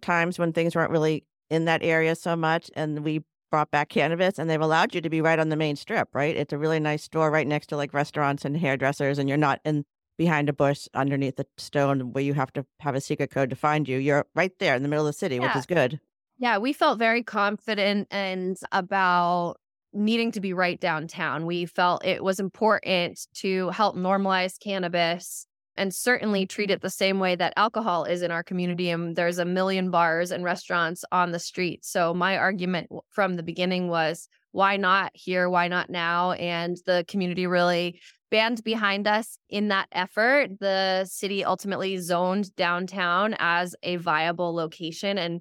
[0.00, 2.70] times when things weren't really in that area so much.
[2.76, 5.76] And we brought back cannabis and they've allowed you to be right on the main
[5.76, 6.36] strip, right?
[6.36, 9.60] It's a really nice store right next to like restaurants and hairdressers, and you're not
[9.64, 9.84] in
[10.16, 13.56] behind a bush underneath the stone where you have to have a secret code to
[13.56, 13.98] find you.
[13.98, 16.00] You're right there in the middle of the city, which is good.
[16.38, 19.56] Yeah, we felt very confident and about
[19.92, 21.46] needing to be right downtown.
[21.46, 25.46] We felt it was important to help normalize cannabis
[25.78, 28.90] and certainly treat it the same way that alcohol is in our community.
[28.90, 31.84] And there's a million bars and restaurants on the street.
[31.84, 35.48] So my argument from the beginning was why not here?
[35.48, 36.32] Why not now?
[36.32, 40.58] And the community really band behind us in that effort.
[40.60, 45.40] The city ultimately zoned downtown as a viable location and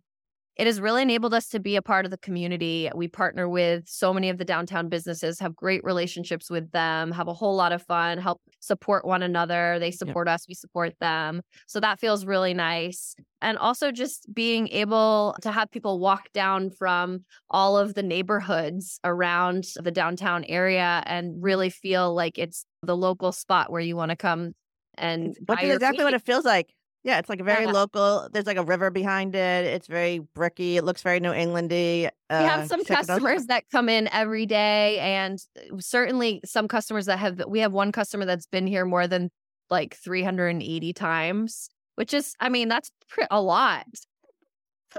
[0.58, 2.90] it has really enabled us to be a part of the community.
[2.96, 7.28] We partner with so many of the downtown businesses, have great relationships with them, have
[7.28, 9.78] a whole lot of fun, help support one another.
[9.80, 11.42] They support us, we support them.
[11.68, 13.16] So that feels really nice.
[13.40, 19.00] And also just being able to have people walk down from all of the neighborhoods
[19.04, 24.10] around the downtown area and really feel like it's the local spot where you want
[24.10, 24.54] to come
[24.98, 26.74] and is your exactly what it feels like.
[27.08, 27.72] Yeah, it's like a very Yeah.
[27.72, 28.28] local.
[28.34, 29.66] There's like a river behind it.
[29.66, 30.76] It's very bricky.
[30.76, 32.08] It looks very New Englandy.
[32.30, 33.08] Uh, we have some it out.
[33.08, 37.72] customers that come in every day and uh, certainly some customers that have we have
[37.72, 39.32] one customer that's been here more than
[39.70, 42.90] like 380 times which is i mean that's
[43.32, 43.86] a lot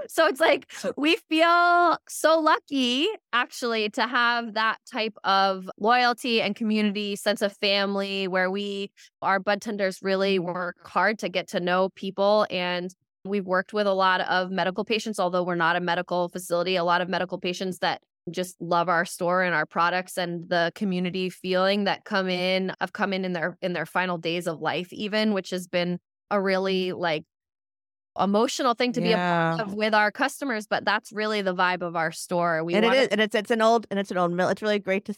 [0.07, 6.55] so it's like we feel so lucky actually to have that type of loyalty and
[6.55, 11.59] community sense of family where we our bud tenders really work hard to get to
[11.59, 12.93] know people and
[13.25, 16.83] we've worked with a lot of medical patients although we're not a medical facility a
[16.83, 21.29] lot of medical patients that just love our store and our products and the community
[21.29, 24.91] feeling that come in have come in in their in their final days of life
[24.93, 25.99] even which has been
[26.31, 27.25] a really like
[28.19, 31.81] emotional thing to be a part of with our customers but that's really the vibe
[31.81, 34.17] of our store we and it wanna- and it's it's an old and it's an
[34.17, 34.49] old mill.
[34.49, 35.15] It's really great to.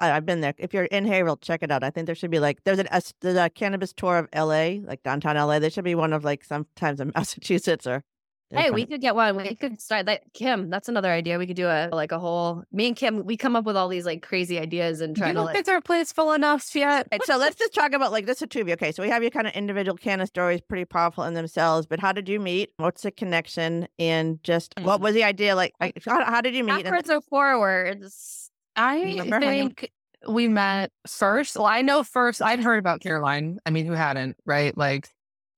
[0.00, 0.54] I've been there.
[0.56, 1.84] If you're in Haverhill, check it out.
[1.84, 4.80] I think there should be like there's an, a, there's a cannabis tour of L.A.
[4.80, 5.60] like downtown L.A.
[5.60, 8.02] There should be one of like sometimes in Massachusetts or.
[8.50, 9.36] Hey, we could get one.
[9.36, 10.22] We could start that.
[10.32, 11.38] Kim, that's another idea.
[11.38, 12.62] We could do a like a whole.
[12.72, 15.32] Me and Kim, we come up with all these like crazy ideas and try You
[15.32, 15.54] to don't like.
[15.54, 17.08] think their plate's full enough yet?
[17.10, 18.74] Right, so let's just talk about like this is two of you.
[18.74, 21.86] Okay, so we have your kind of individual canna stories, pretty powerful in themselves.
[21.86, 22.70] But how did you meet?
[22.76, 23.88] What's the connection?
[23.98, 25.04] And just what mm.
[25.04, 25.56] was the idea?
[25.56, 26.72] Like, like, how, how did you meet?
[26.72, 28.50] And- Backwards or forwards?
[28.76, 29.90] I Remember how you- think
[30.28, 31.56] we met first.
[31.56, 32.40] Well, I know first.
[32.40, 33.58] I'd heard about Caroline.
[33.66, 34.76] I mean, who hadn't, right?
[34.76, 35.08] Like,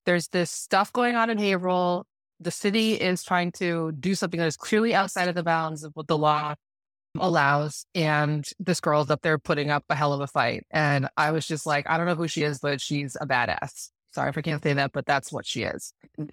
[0.07, 2.07] there's this stuff going on in Haverhill.
[2.41, 5.93] The city is trying to do something that is clearly outside of the bounds of
[5.95, 6.55] what the law
[7.19, 7.87] allows.
[7.95, 10.65] And this girl's up there putting up a hell of a fight.
[10.71, 13.91] And I was just like, I don't know who she is, but she's a badass.
[14.13, 15.93] Sorry if I can't say that, but that's what she is.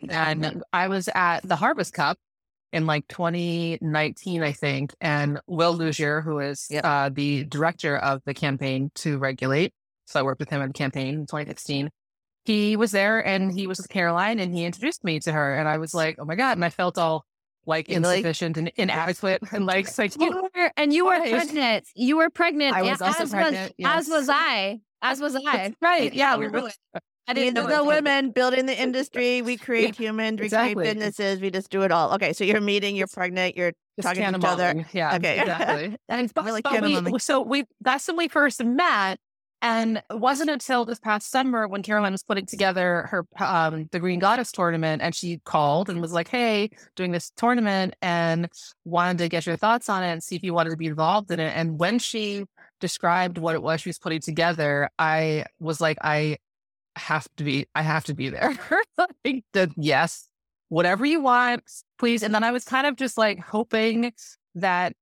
[0.10, 2.18] And I was at the Harvest Cup
[2.72, 4.94] in like 2019, I think.
[5.02, 6.86] And Will Luzier, who is Yep.
[6.86, 9.74] uh, the director of the campaign to regulate,
[10.06, 11.90] so I worked with him on the campaign in 2016.
[12.46, 15.56] He was there and he was with Caroline and he introduced me to her.
[15.56, 16.58] And I was like, oh my God.
[16.58, 17.26] And I felt all
[17.66, 21.12] like You like- insufficient and inadequate and like, it's like, You were, and you were
[21.12, 21.32] Right.
[21.32, 21.88] pregnant.
[21.96, 22.76] You were pregnant.
[22.76, 24.80] I was yeah, also as pregnant, Was, As was I.
[25.02, 25.74] As was I.
[25.82, 26.14] Right.
[26.14, 26.36] Yeah.
[26.38, 26.70] We were,
[27.28, 27.68] I didn't know.
[27.68, 29.42] the women building the industry.
[29.42, 30.40] We create humans.
[30.40, 30.76] We exactly.
[30.76, 31.40] create businesses.
[31.40, 32.14] We just do it all.
[32.16, 32.98] Okay, so you're meeting.
[32.98, 33.56] You're pregnant.
[33.56, 34.86] You're Just talking to can each other.
[34.92, 35.16] Yeah.
[35.16, 35.40] Okay.
[35.40, 35.98] Exactly.
[36.10, 39.20] And but, Really but we, so we that's when we first met.
[39.64, 44.00] And it wasn't until this past summer when Caroline was putting together her um the
[44.00, 48.50] Green Goddess tournament and she called and was like, Hey, doing this tournament and
[48.84, 51.32] wanted to get your thoughts on it and see if you wanted to be involved
[51.32, 51.54] in it.
[51.56, 52.44] And when she
[52.82, 56.38] described what it was she was putting together, I was like, I
[56.98, 58.60] have to be I have to be there.
[59.24, 59.46] like
[59.78, 60.28] yes,
[60.68, 61.64] whatever you want,
[62.00, 62.22] please.
[62.22, 64.12] And then I was kind of just like hoping
[64.56, 64.94] that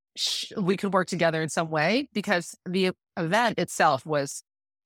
[0.56, 4.43] we could work together in some way because the event itself was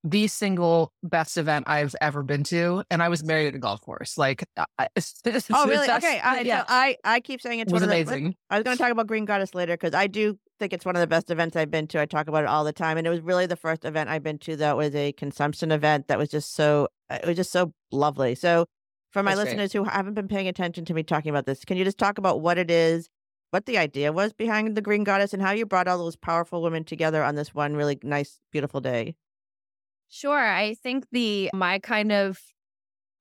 [0.08, 3.82] the single best event I've ever been to, and I was married at a golf
[3.82, 4.18] course.
[4.20, 5.02] Like, uh, I- I-
[5.52, 5.90] Oh, really?
[5.90, 6.20] Okay.
[6.20, 8.36] Uh, I, yeah, so I I keep saying it's it was one of the- amazing.
[8.52, 10.96] I was going to talk about Green Goddess later because I do think it's one
[10.96, 12.00] of the best events I've been to.
[12.00, 14.24] I talk about it all the time, and it was really the first event I've
[14.24, 17.74] been to that was a consumption event that was just so it was just so
[17.92, 18.36] lovely.
[18.36, 18.68] So,
[19.12, 19.58] for my That's great.
[19.58, 22.20] listeners who haven't been paying attention to me talking about this, can you just talk
[22.20, 23.10] about what it is,
[23.50, 26.62] what the idea was behind the Green Goddess, and how you brought all those powerful
[26.62, 29.16] women together on this one really nice, beautiful day?
[30.10, 30.38] Sure.
[30.38, 32.40] I think the my kind of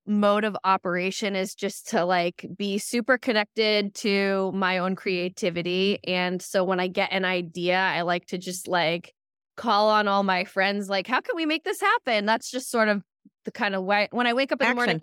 [0.06, 5.98] mode of operation is just to like be super connected to my own creativity.
[6.06, 9.14] And so when I get an idea, I like to just like
[9.56, 12.26] call on all my friends, like, how can we make this happen?
[12.26, 13.02] That's just sort of
[13.44, 15.00] the kind of way when I wake up in the morning,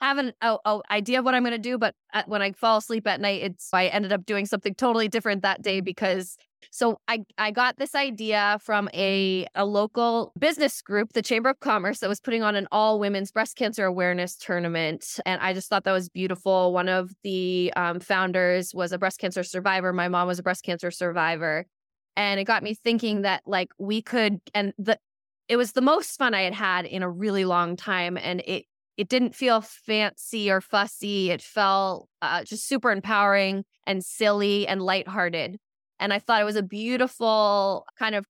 [0.00, 1.78] I have an oh, oh, idea of what I'm going to do.
[1.78, 5.08] But uh, when I fall asleep at night, it's I ended up doing something totally
[5.08, 6.36] different that day because
[6.70, 11.60] so I I got this idea from a a local business group, the Chamber of
[11.60, 15.68] Commerce, that was putting on an all women's breast cancer awareness tournament, and I just
[15.68, 16.72] thought that was beautiful.
[16.72, 19.92] One of the um, founders was a breast cancer survivor.
[19.92, 21.66] My mom was a breast cancer survivor,
[22.16, 24.98] and it got me thinking that like we could and the
[25.48, 28.64] it was the most fun I had had in a really long time, and it
[28.96, 31.30] it didn't feel fancy or fussy.
[31.30, 35.58] It felt uh, just super empowering and silly and lighthearted.
[35.98, 38.26] And I thought it was a beautiful kind of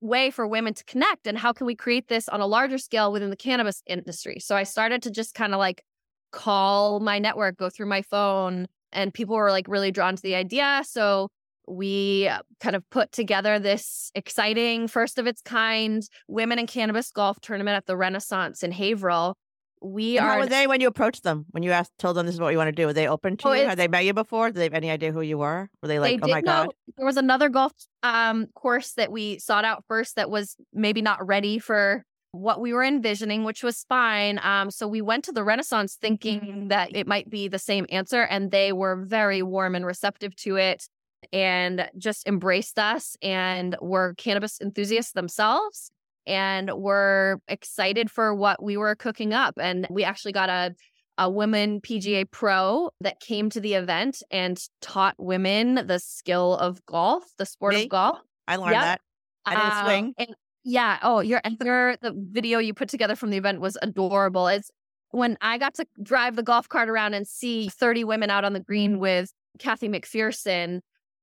[0.00, 1.26] way for women to connect.
[1.26, 4.38] And how can we create this on a larger scale within the cannabis industry?
[4.38, 5.82] So I started to just kind of like
[6.30, 10.34] call my network, go through my phone and people were like really drawn to the
[10.34, 10.82] idea.
[10.86, 11.28] So
[11.66, 17.10] we uh, kind of put together this exciting, first of its kind women in cannabis
[17.10, 19.36] golf tournament at the Renaissance in Haverhill.
[19.84, 21.44] We And are How were they when you approached them?
[21.50, 22.86] When you asked, told them this is what you want to do?
[22.86, 23.66] Were they open to Oh, you?
[23.66, 24.48] Had they met you before?
[24.48, 25.68] Did they have any idea who you were?
[25.82, 26.74] Were they like, they oh my know god?
[26.96, 31.24] there was another golf um, course that we sought out first that was maybe not
[31.26, 34.40] ready for what we were envisioning, which was fine.
[34.42, 38.22] Um, so we went to the Renaissance thinking that it might be the same answer,
[38.22, 40.88] and they were very warm and receptive to it
[41.32, 45.90] and just embraced us and were cannabis enthusiasts themselves
[46.26, 49.54] and were excited for what we were cooking up.
[49.60, 50.74] And we actually got a
[51.16, 56.84] a women PGA pro that came to the event and taught women the skill of
[56.86, 57.84] golf, the sport Me?
[57.84, 58.18] of golf.
[58.48, 58.82] I learned Yep.
[58.82, 59.00] that.
[59.46, 60.14] I didn't Um, swing.
[60.18, 60.34] and-
[60.64, 60.98] yeah.
[61.02, 64.48] Oh, your and your the video you put together from the event was adorable.
[64.48, 64.72] It's
[65.10, 68.52] when I got to drive the golf cart around and see 30 women out on
[68.52, 70.80] the green with Kathy McPherson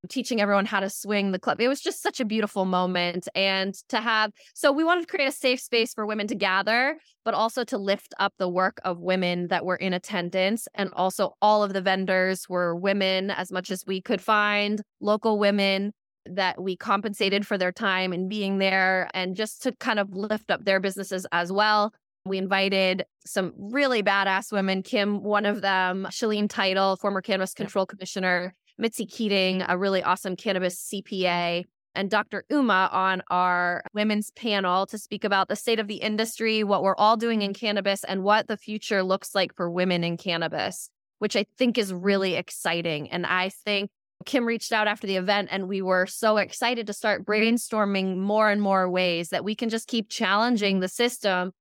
[0.09, 1.61] teaching everyone how to swing the club.
[1.61, 3.27] It was just such a beautiful moment.
[3.35, 6.97] And to have, so we wanted to create a safe space for women to gather,
[7.23, 10.67] but also to lift up the work of women that were in attendance.
[10.73, 15.37] And also, all of the vendors were women as much as we could find, local
[15.37, 15.93] women
[16.25, 20.51] that we compensated for their time and being there, and just to kind of lift
[20.51, 21.93] up their businesses as well.
[22.25, 24.83] We invited some really badass women.
[24.83, 30.35] Kim, one of them, Shaleen Title, former cannabis control commissioner, Mitzi Keating, a really awesome
[30.35, 32.45] cannabis CPA, and Dr.
[32.49, 36.95] Uma on our women's panel to speak about the state of the industry, what we're
[36.95, 40.89] all doing in cannabis, and what the future looks like for women in cannabis,
[41.19, 43.11] which I think is really exciting.
[43.11, 43.91] And I think
[44.25, 48.49] Kim reached out after the event, and we were so excited to start brainstorming more
[48.49, 51.51] and more ways that we can just keep challenging the system.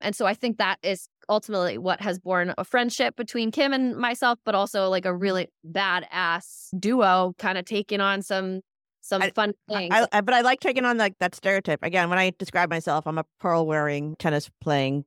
[0.00, 3.96] And so I think that is ultimately what has born a friendship between Kim and
[3.96, 5.18] myself, but also like a mm-hmm.
[5.18, 8.60] really badass duo, kind of taking on some
[9.00, 9.90] some I- fun things.
[9.92, 12.10] I, I- but I like taking on like that stereotype again.
[12.10, 15.04] When I describe myself, I'm a pearl wearing, tennis playing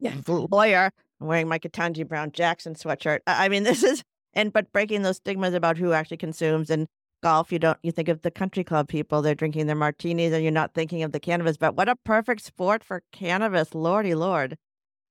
[0.00, 0.14] Yeah.
[0.26, 0.90] lawyer.
[1.20, 3.20] I'm wearing my Ketanji Brown Jackson sweatshirt.
[3.26, 4.02] I, I mean, this is
[4.34, 6.86] and but breaking those stigmas about who actually consumes and
[7.22, 7.52] golf.
[7.52, 9.22] You don't you think of the country club people?
[9.22, 11.56] They're drinking their martinis, and you're not thinking of the cannabis.
[11.56, 14.58] But what a perfect sport for cannabis, lordy lord!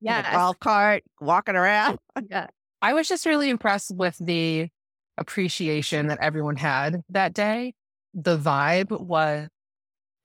[0.01, 1.99] Yeah, golf cart, walking around.
[2.29, 2.47] yeah.
[2.81, 4.69] I was just really impressed with the
[5.17, 7.73] appreciation that everyone had that day.
[8.13, 9.47] The vibe was,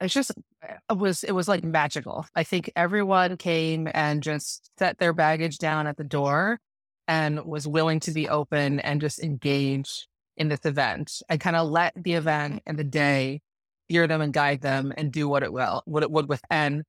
[0.00, 0.32] it's just,
[0.90, 2.26] it was, it was like magical.
[2.34, 6.58] I think everyone came and just set their baggage down at the door
[7.06, 11.68] and was willing to be open and just engage in this event and kind of
[11.68, 13.40] let the event and the day
[13.88, 16.40] steer them and guide them and do what it will, what it would with.
[16.50, 16.82] And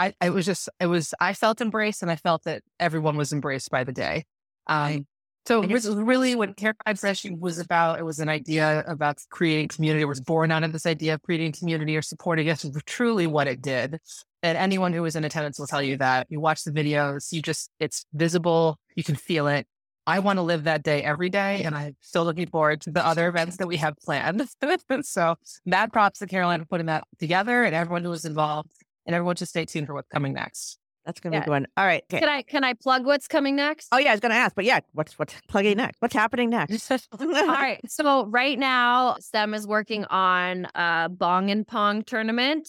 [0.00, 3.32] I, I was just, it was, I felt embraced and I felt that everyone was
[3.32, 4.24] embraced by the day.
[4.66, 5.06] Um,
[5.46, 7.98] so And this is really what Care Pride Session was about.
[7.98, 10.02] It was an idea about creating community.
[10.02, 12.64] It was born out of this idea of creating community or supporting us.
[12.64, 13.98] It was truly what it did.
[14.42, 16.26] And anyone who was in attendance will tell you that.
[16.30, 19.66] You watch the videos, you just, it's visible, you can feel it.
[20.06, 23.06] I want to live that day every day, and I'm still looking forward to the
[23.06, 24.48] other events that we have planned.
[25.02, 25.36] so,
[25.66, 28.70] mad props to Caroline for putting that together and everyone who was involved,
[29.10, 30.78] and everyone just stay tuned for what's coming next.
[31.04, 31.40] That's gonna Yeah.
[31.40, 31.66] be good.
[31.76, 32.04] All right.
[32.08, 32.20] okay.
[32.20, 33.88] Can I can I plug what's coming next?
[33.90, 35.96] Oh yeah, I was gonna ask, but yeah, what's what's plugging next?
[36.00, 36.88] What's happening next?
[37.18, 37.80] All right.
[37.90, 42.68] So right now, STEM is working on a Bong and Pong tournament.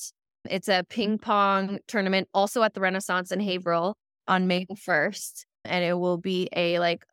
[0.50, 3.96] It's a ping pong tournament also at the Renaissance in Haverhill
[4.28, 5.46] on May 1st.
[5.66, 7.06] And it will be a like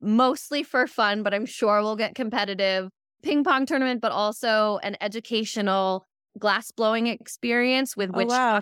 [0.00, 2.90] mostly for fun, but I'm sure we'll get competitive
[3.22, 6.06] ping pong tournament, but also an educational
[6.38, 8.60] glass blowing experience with Oh, which wow.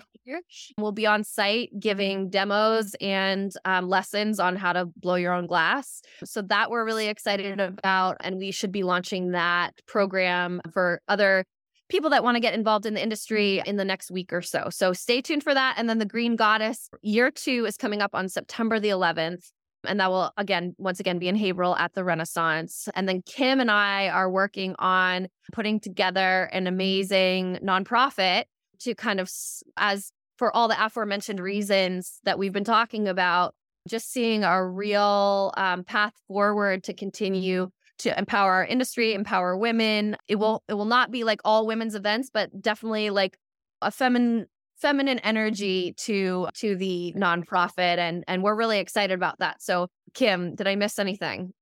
[0.77, 5.47] will be on site giving demos and um, lessons on how to blow your own
[5.47, 6.01] glass.
[6.23, 11.45] So that we're really excited about, and we should be launching that program for other
[11.89, 14.67] people that want to get involved in the industry in the next week or so.
[14.69, 15.75] So stay tuned for that.
[15.77, 19.51] And then the Green Goddess year two is coming up on September the 11th.
[19.87, 22.89] And that will again, once again, be in Haverhill at the Renaissance.
[22.95, 28.43] And then Kim and I are working on putting together an amazing nonprofit
[28.79, 29.29] to kind of,
[29.77, 33.53] as for all the aforementioned reasons that we've been talking about,
[33.87, 40.15] just seeing a real um, path forward to continue to empower our industry, empower women.
[40.27, 43.37] It will it will not be like all women's events, but definitely like
[43.81, 44.47] a feminine
[44.79, 49.61] feminine energy to to the nonprofit and and we're really excited about that.
[49.61, 51.53] So Kim, did I miss anything?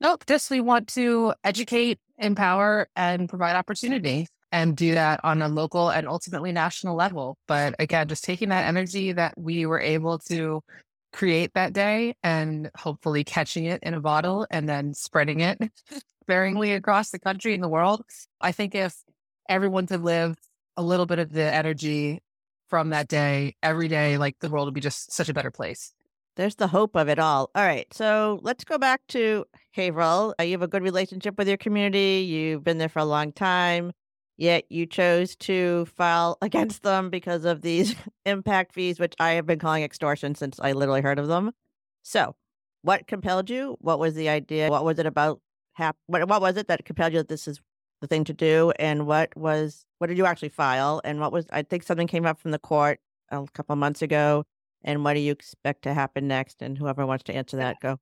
[0.00, 0.24] Nope.
[0.26, 5.88] Just we want to educate, empower, and provide opportunity and do that on a local
[5.90, 7.36] and ultimately national level.
[7.48, 10.62] But again, just taking that energy that we were able to
[11.12, 15.58] create that day and hopefully catching it in a bottle and then spreading it
[16.22, 18.02] sparingly across the country and the world.
[18.40, 18.94] I think if
[19.48, 20.36] everyone could live
[20.76, 22.20] a little bit of the energy
[22.68, 25.92] from that day every day, like the world would be just such a better place.
[26.36, 27.50] There's the hope of it all.
[27.54, 27.92] All right.
[27.94, 30.34] So let's go back to Haverhill.
[30.38, 32.26] Uh, you have a good relationship with your community.
[32.28, 33.92] You've been there for a long time,
[34.36, 37.94] yet you chose to file against them because of these
[38.26, 41.52] impact fees, which I have been calling extortion since I literally heard of them.
[42.02, 42.36] So,
[42.82, 43.76] what compelled you?
[43.80, 44.68] What was the idea?
[44.68, 45.40] What was it about?
[45.72, 47.60] Hap- what, what was it that compelled you that this is
[48.00, 48.72] the thing to do?
[48.78, 51.00] And what was, what did you actually file?
[51.04, 54.44] And what was, I think something came up from the court a couple months ago
[54.86, 56.62] and what do you expect to happen next?
[56.62, 57.98] And whoever wants to answer that, go.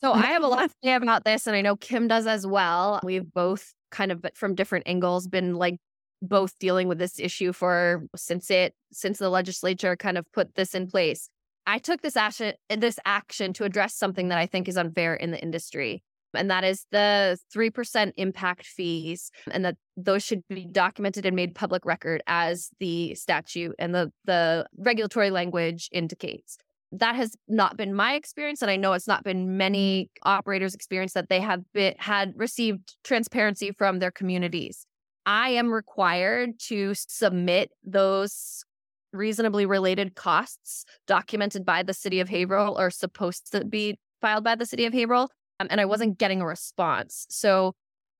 [0.00, 2.46] So I have a lot to say about this, and I know Kim does as
[2.46, 3.00] well.
[3.02, 5.76] We've both kind of but from different angles been like
[6.22, 10.74] both dealing with this issue for since it since the legislature kind of put this
[10.74, 11.28] in place.
[11.66, 15.32] I took this action this action to address something that I think is unfair in
[15.32, 16.02] the industry
[16.34, 21.54] and that is the 3% impact fees and that those should be documented and made
[21.54, 26.56] public record as the statute and the the regulatory language indicates.
[26.92, 31.12] That has not been my experience and i know it's not been many operators experience
[31.12, 34.86] that they have been, had received transparency from their communities.
[35.26, 38.64] I am required to submit those
[39.12, 44.54] reasonably related costs documented by the city of haverhill or supposed to be filed by
[44.54, 45.28] the city of haverhill
[45.60, 47.26] um, and I wasn't getting a response.
[47.28, 47.74] So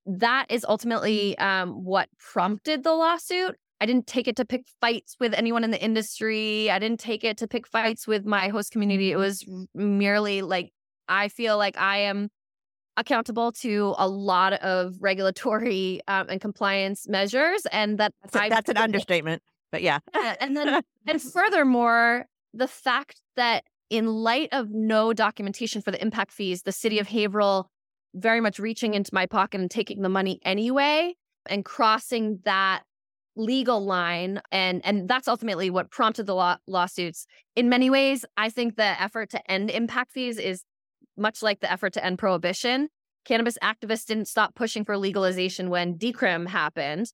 [0.06, 3.56] that is ultimately um, what prompted the lawsuit.
[3.80, 6.70] I didn't take it to pick fights with anyone in the industry.
[6.70, 9.10] I didn't take it to pick fights with my host community.
[9.10, 10.70] It was merely like
[11.08, 12.28] I feel like I am
[12.96, 18.68] accountable to a lot of regulatory um, and compliance measures, and that that's, a, that's
[18.68, 19.42] an understatement.
[19.72, 20.00] But yeah,
[20.40, 26.32] and then and furthermore, the fact that in light of no documentation for the impact
[26.32, 27.18] fees, the city of mm-hmm.
[27.18, 27.68] Haverhill
[28.14, 31.14] very much reaching into my pocket and taking the money anyway
[31.46, 32.82] and crossing that
[33.36, 34.40] legal line.
[34.50, 37.26] And and that's ultimately what prompted the law- lawsuits.
[37.54, 40.64] In many ways i think the effort to end impact fees is
[41.16, 42.88] much like the effort to end prohibition.
[43.24, 47.12] Cannabis activists didn't stop pushing for legalization when decrim happened.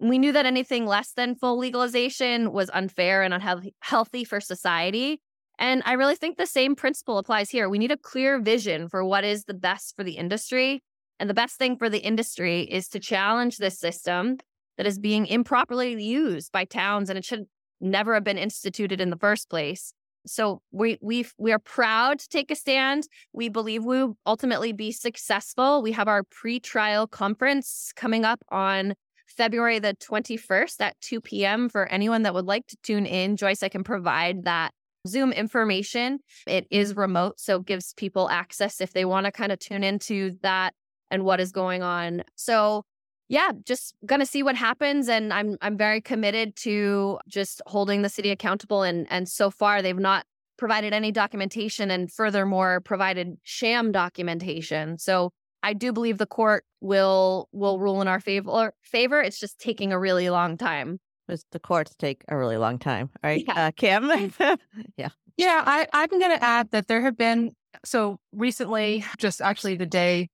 [0.00, 5.20] We knew that anything less than full legalization was unfair and unhealthy for society
[5.58, 7.68] and I really think the same principle applies here.
[7.68, 10.82] We need a clear vision for what is the best for the industry.
[11.18, 14.38] And the best thing for the industry is to challenge this system
[14.76, 17.46] that is being improperly used by towns and it should
[17.80, 19.92] never have been instituted in the first place.
[20.26, 23.08] So we we we are proud to take a stand.
[23.32, 25.82] We believe we will ultimately be successful.
[25.82, 28.94] We have our pre-trial conference coming up on
[29.26, 31.68] February the 21st at 2 p.m.
[31.68, 33.36] for anyone that would like to tune in.
[33.36, 34.72] Joyce, I can provide that
[35.06, 36.18] Zoom information.
[36.46, 40.36] It is remote, so gives people access if they want to kind of tune into
[40.42, 40.74] that
[41.10, 42.24] and what is going on.
[42.34, 42.84] So
[43.28, 45.08] yeah, just gonna see what happens.
[45.08, 48.82] And I'm I'm very committed to just holding the city accountable.
[48.82, 50.24] And and so far they've not
[50.56, 54.98] provided any documentation and furthermore provided sham documentation.
[54.98, 55.30] So
[55.62, 59.20] I do believe the court will will rule in our favor favor.
[59.20, 60.98] It's just taking a really long time
[61.28, 63.44] was the courts take a really long time, right?
[63.46, 63.66] Yeah.
[63.66, 64.10] Uh, Kim?
[64.96, 65.08] yeah.
[65.36, 67.52] Yeah, I, I'm going to add that there have been,
[67.84, 70.28] so recently, just actually the day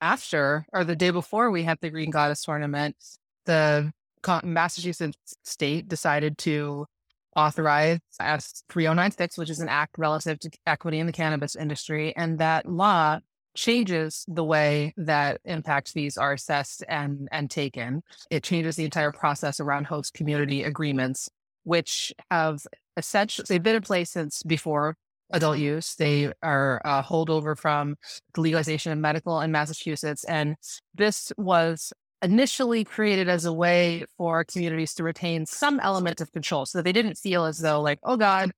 [0.00, 2.96] after or the day before we had the Green Goddess tournament,
[3.46, 3.92] the
[4.44, 6.86] Massachusetts state decided to
[7.34, 12.14] authorize S 3096, which is an act relative to equity in the cannabis industry.
[12.16, 13.20] And that law
[13.56, 18.02] changes the way that impact fees are assessed and, and taken.
[18.30, 21.28] It changes the entire process around host community agreements,
[21.64, 22.60] which have
[22.96, 24.96] essentially they've been in place since before
[25.30, 25.94] adult use.
[25.94, 27.96] They are a holdover from
[28.34, 30.24] the legalization of medical in Massachusetts.
[30.24, 30.56] And
[30.94, 31.92] this was
[32.22, 36.84] initially created as a way for communities to retain some element of control so that
[36.84, 38.52] they didn't feel as though like, oh God,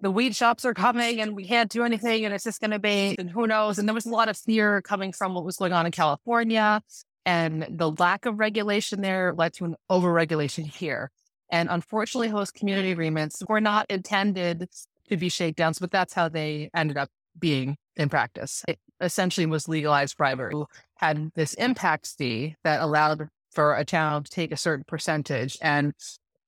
[0.00, 2.78] the weed shops are coming and we can't do anything and it's just going to
[2.78, 3.78] be, and who knows.
[3.78, 6.82] And there was a lot of fear coming from what was going on in California.
[7.26, 11.10] And the lack of regulation there led to an overregulation here.
[11.50, 14.68] And unfortunately, host community agreements were not intended
[15.08, 18.64] to be shakedowns, but that's how they ended up being in practice.
[18.68, 20.66] It essentially was legalized bribery, who
[20.96, 25.58] had this impact fee that allowed for a town to take a certain percentage.
[25.62, 25.94] And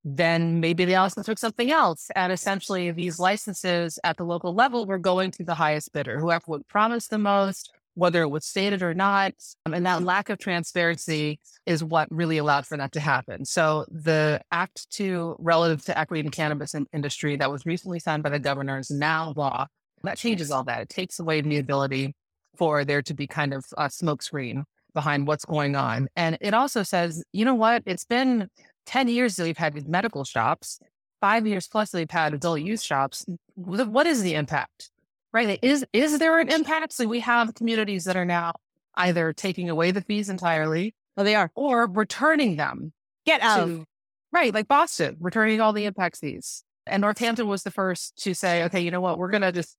[0.09, 2.11] then maybe they also took something else.
[2.15, 6.45] And essentially, these licenses at the local level were going to the highest bidder, whoever
[6.47, 9.35] would promise the most, whether it was stated or not.
[9.67, 13.45] Um, and that lack of transparency is what really allowed for that to happen.
[13.45, 18.31] So the Act 2 relative to equity in cannabis industry that was recently signed by
[18.31, 19.67] the governor is now law.
[20.05, 20.83] that changes all that.
[20.83, 22.15] It takes away the ability
[22.57, 24.63] for there to be kind of a smokescreen
[24.95, 26.07] behind what's going on.
[26.15, 27.83] And it also says, you know what?
[27.87, 28.49] It's been
[28.87, 30.81] 10 years that we've had these medical shops,
[31.21, 33.27] five years plus that we've had adult use shops.
[33.55, 34.91] What is the impact?
[35.33, 35.59] Right?
[35.61, 36.93] Is is there an impact?
[36.93, 38.53] So we have communities that are now
[38.95, 40.95] either taking away the fees entirely.
[41.17, 41.51] Well, they are.
[41.55, 42.93] Or returning them.
[43.27, 43.67] Get out.
[43.67, 43.85] To,
[44.33, 46.63] right, like Boston, returning all the impact fees.
[46.87, 49.77] And Northampton was the first to say, okay, you know what, we're gonna just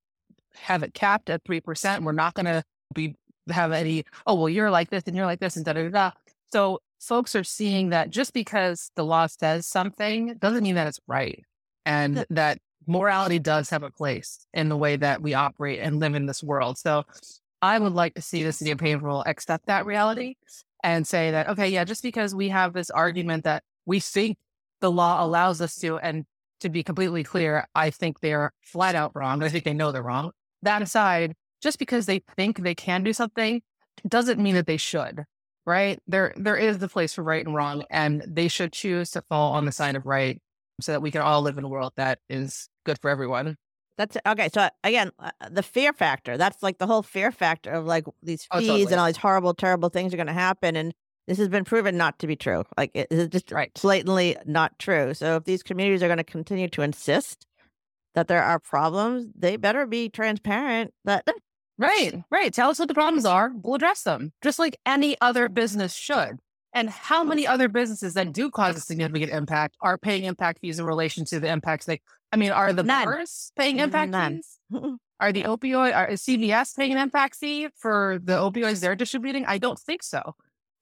[0.55, 2.03] have it capped at three percent.
[2.03, 3.15] We're not gonna be
[3.49, 6.11] have any, oh well, you're like this and you're like this and da da da.
[6.51, 10.99] So folks are seeing that just because the law says something doesn't mean that it's
[11.07, 11.43] right.
[11.85, 16.15] And that morality does have a place in the way that we operate and live
[16.15, 16.77] in this world.
[16.77, 17.03] So
[17.61, 20.35] I would like to see the city of Haverhill accept that reality
[20.83, 24.37] and say that, okay, yeah, just because we have this argument that we think
[24.79, 26.25] the law allows us to, and
[26.59, 29.43] to be completely clear, I think they're flat out wrong.
[29.43, 30.31] I think they know they're wrong.
[30.61, 33.61] That aside, just because they think they can do something
[34.07, 35.23] doesn't mean that they should
[35.67, 35.99] right?
[36.07, 39.53] There there is the place for right and wrong, and they should choose to fall
[39.53, 40.41] on the side of right
[40.81, 43.57] so that we can all live in a world that is good for everyone.
[43.97, 44.49] That's okay.
[44.53, 46.37] So again, uh, the fear factor.
[46.37, 48.83] That's like the whole fear factor of like these fees oh, totally.
[48.83, 50.93] and all these horrible, terrible things are going to happen, and
[51.27, 52.63] this has been proven not to be true.
[52.77, 53.71] Like it is just right.
[53.79, 55.13] blatantly not true.
[55.13, 57.45] So if these communities are going to continue to insist
[58.15, 61.25] that there are problems, they better be transparent that
[61.77, 62.53] Right, right.
[62.53, 63.51] Tell us what the problems are.
[63.61, 66.39] We'll address them, just like any other business should.
[66.73, 70.79] And how many other businesses that do cause a significant impact are paying impact fees
[70.79, 72.01] in relation to the impacts they?
[72.31, 73.05] I mean, are the None.
[73.05, 74.41] bars paying impact None.
[74.41, 74.59] fees?
[75.19, 75.95] Are the opioid?
[75.95, 79.45] Are, is CVS paying an impact fee for the opioids they're distributing?
[79.47, 80.35] I don't think so.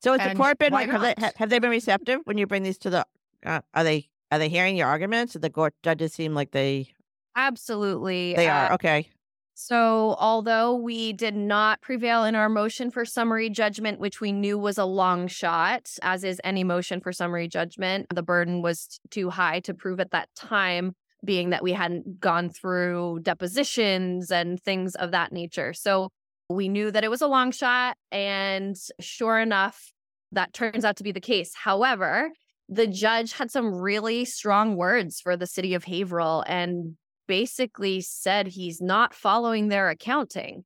[0.04, 2.78] So it's the court been have they, have they been receptive when you bring these
[2.80, 3.06] to the?
[3.46, 5.38] Uh, are they are they hearing your arguments?
[5.40, 6.90] The court judges seem like they
[7.38, 9.10] absolutely they uh, are okay.
[9.58, 14.58] So, although we did not prevail in our motion for summary judgment, which we knew
[14.60, 19.30] was a long shot, as is any motion for summary judgment, the burden was too
[19.30, 20.94] high to prove at that time,
[21.24, 25.72] being that we hadn't gone through depositions and things of that nature.
[25.72, 26.10] So,
[26.50, 27.96] we knew that it was a long shot.
[28.12, 29.94] And sure enough,
[30.34, 31.54] that turns out to be the case.
[31.56, 32.30] However,
[32.68, 36.98] the judge had some really strong words for the city of Haverhill and
[37.28, 40.64] basically said he's not following their accounting.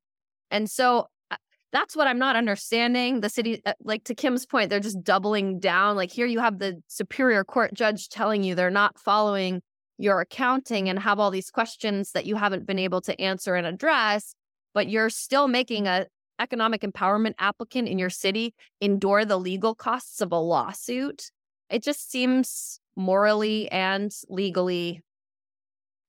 [0.52, 1.38] And so uh,
[1.72, 3.22] that's what I'm not understanding.
[3.22, 5.96] The city, uh, like to Kim's point, they're just doubling down.
[5.96, 9.62] Like here you have the Superior Court judge telling you they're not following
[9.98, 13.68] your accounting and have all these questions that you haven't been able to answer and
[13.68, 14.34] address,
[14.74, 16.08] but you're still making a
[16.40, 21.32] economic empowerment applicant in your city endure the legal costs of a lawsuit.
[21.70, 25.02] It just seems morally and legally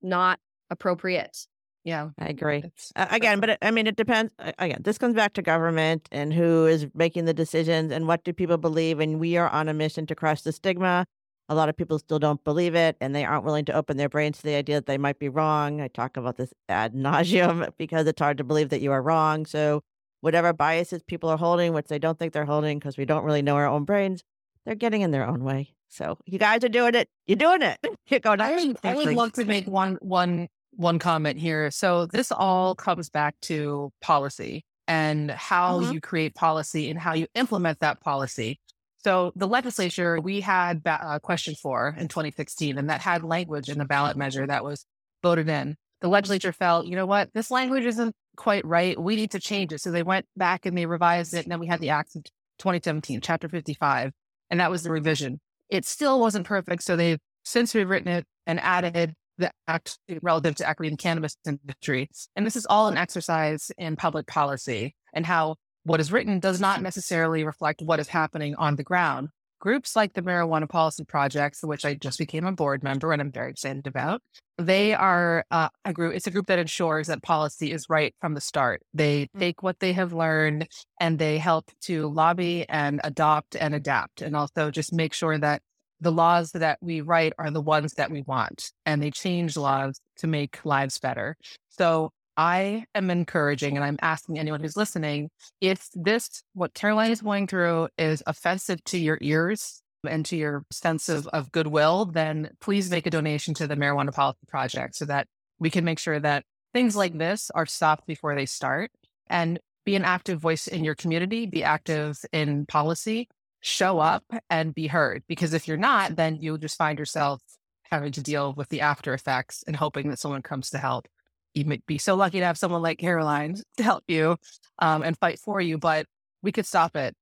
[0.03, 0.39] not
[0.71, 1.47] appropriate.
[1.85, 2.63] Yeah, I agree.
[2.95, 4.33] Uh, again, but it, I mean, it depends.
[4.59, 8.33] Again, this comes back to government and who is making the decisions and what do
[8.33, 9.01] people believe.
[9.01, 11.07] And we are on a mission to crush the stigma.
[11.49, 14.11] A lot of people still don't believe it and they aren't willing to open their
[14.11, 15.81] brains to the idea that they might be wrong.
[15.81, 19.47] I talk about this ad nauseum because it's hard to believe that you are wrong.
[19.47, 19.83] So,
[20.21, 23.41] whatever biases people are holding, which they don't think they're holding because we don't really
[23.41, 24.23] know our own brains,
[24.67, 25.73] they're getting in their own way.
[25.91, 27.09] So you guys are doing it.
[27.26, 27.78] You're doing it.
[28.09, 28.41] You're going.
[28.41, 31.70] I would, I would love to make one one one comment here.
[31.70, 35.93] So this all comes back to policy and how mm-hmm.
[35.93, 38.59] you create policy and how you implement that policy.
[39.05, 43.68] So the legislature we had a uh, question for in 2016, and that had language
[43.68, 44.84] in the ballot measure that was
[45.22, 45.76] voted in.
[46.01, 48.99] The legislature felt, you know what, this language isn't quite right.
[49.01, 49.80] We need to change it.
[49.80, 52.24] So they went back and they revised it, and then we had the Act of
[52.59, 54.12] 2017, Chapter 55,
[54.51, 55.41] and that was the revision.
[55.71, 56.83] It still wasn't perfect.
[56.83, 61.03] So they've since rewritten it and added the act eh, relative to equity in the
[61.03, 62.09] cannabis industry.
[62.37, 66.61] And this is all an exercise in public policy and how what is written does
[66.61, 69.29] not necessarily reflect what is happening on the ground.
[69.61, 73.31] Groups like the Marijuana Policy Projects, which I just became a board member and I'm
[73.31, 74.23] very excited about,
[74.57, 76.15] they are uh, a group.
[76.15, 78.83] It's a group that ensures that policy is right from the start.
[78.95, 79.39] They mm.
[79.39, 80.67] take what they have learned
[80.99, 85.61] and they help to lobby and adopt and adapt, and also just make sure that
[86.01, 90.01] the laws that we write are the ones that we want, and they change laws
[90.17, 91.37] to make lives better.
[91.69, 95.28] So I am encouraging and I'm asking anyone who's listening
[95.61, 100.64] if this, what Caroline is going through, is offensive to your ears and to your
[100.72, 105.05] sense of, of goodwill, then please make a donation to the Marijuana Policy Project so
[105.05, 105.26] that
[105.59, 108.91] we can make sure that things like this are stopped before they start
[109.26, 113.28] and be an active voice in your community, be active in policy,
[113.61, 115.22] show up and be heard.
[115.28, 117.43] Because if you're not, then you'll just find yourself
[117.82, 121.07] having to deal with the after effects and hoping that someone comes to help.
[121.55, 124.37] You might be so lucky to have someone like Caroline to help you
[124.79, 126.07] um, and fight for you, but
[126.43, 127.15] we could stop it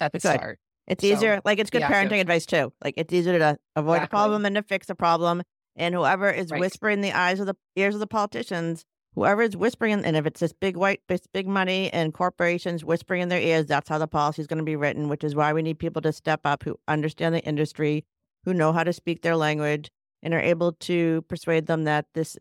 [0.00, 0.36] at the Good.
[0.36, 0.58] start.
[0.86, 2.72] It's So, easier, like it's good yeah, parenting advice too.
[2.82, 5.42] Like it's easier to avoid a problem than to fix a problem.
[5.76, 6.60] And whoever is Right.
[6.60, 10.40] whispering the eyes of the ears of the politicians, whoever is whispering, and if it's
[10.40, 14.08] this big white, this big money and corporations whispering in their ears, that's how the
[14.08, 15.08] policy is going to be written.
[15.08, 18.04] Which is why we need people to step up who understand the industry,
[18.44, 19.90] who know how to speak their language,
[20.22, 22.36] and are able to persuade them that this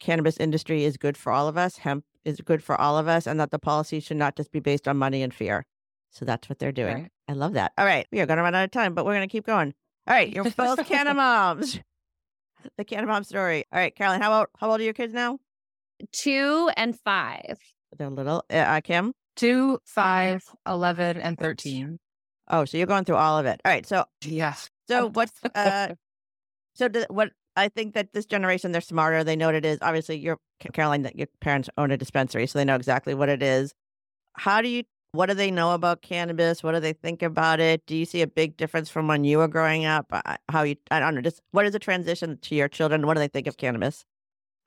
[0.00, 1.78] cannabis industry is good for all of us.
[1.78, 4.60] Hemp is good for all of us, and that the policy should not just be
[4.60, 5.64] based on money and fear.
[6.10, 6.94] So that's what they're doing.
[6.94, 7.10] Right.
[7.28, 7.72] I love that.
[7.76, 8.06] All right.
[8.10, 9.74] We are going to run out of time, but we're going to keep going.
[10.06, 10.32] All right.
[10.32, 11.78] You're both Canna moms.
[12.76, 13.64] The Canna mom story.
[13.72, 15.38] All right, Carolyn, how old, how old are your kids now?
[16.10, 17.58] Two and five.
[17.96, 18.44] They're little.
[18.50, 19.12] Uh, uh, Kim?
[19.36, 21.98] Two, five, 11, and 13.
[22.48, 23.60] Oh, so you're going through all of it.
[23.64, 23.86] All right.
[23.86, 24.68] So, Yes.
[24.88, 25.94] so what's, uh,
[26.74, 29.24] so do, what, I think that this generation, they're smarter.
[29.24, 29.78] They know what it is.
[29.80, 30.38] Obviously, your
[30.72, 33.72] Caroline, that your parents own a dispensary, so they know exactly what it is.
[34.34, 36.62] How do you, what do they know about cannabis?
[36.62, 37.86] What do they think about it?
[37.86, 40.06] Do you see a big difference from when you were growing up?
[40.50, 43.06] How you, I don't know, just what is the transition to your children?
[43.06, 44.04] What do they think of cannabis?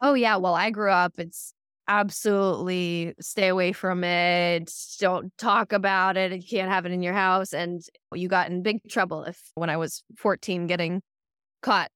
[0.01, 1.53] Oh yeah, well I grew up it's
[1.89, 4.71] absolutely stay away from it.
[4.99, 6.31] Don't talk about it.
[6.31, 7.81] You can't have it in your house and
[8.13, 11.01] you got in big trouble if when I was 14 getting
[11.61, 11.89] caught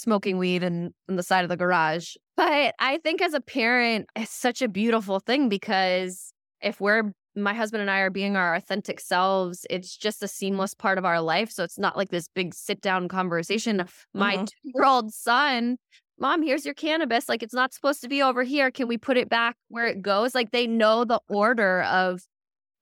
[0.00, 2.14] smoking weed in, in the side of the garage.
[2.36, 7.54] But I think as a parent it's such a beautiful thing because if we're my
[7.54, 9.64] husband and I are being our authentic selves.
[9.70, 11.50] It's just a seamless part of our life.
[11.50, 13.84] So it's not like this big sit down conversation.
[14.12, 14.46] My Mhm.
[14.48, 15.76] two year old son
[16.18, 17.28] mom, here's your cannabis.
[17.28, 18.70] Like it's not supposed to be over here.
[18.70, 20.34] Can we put it back where it goes?
[20.34, 22.20] Like they know the order of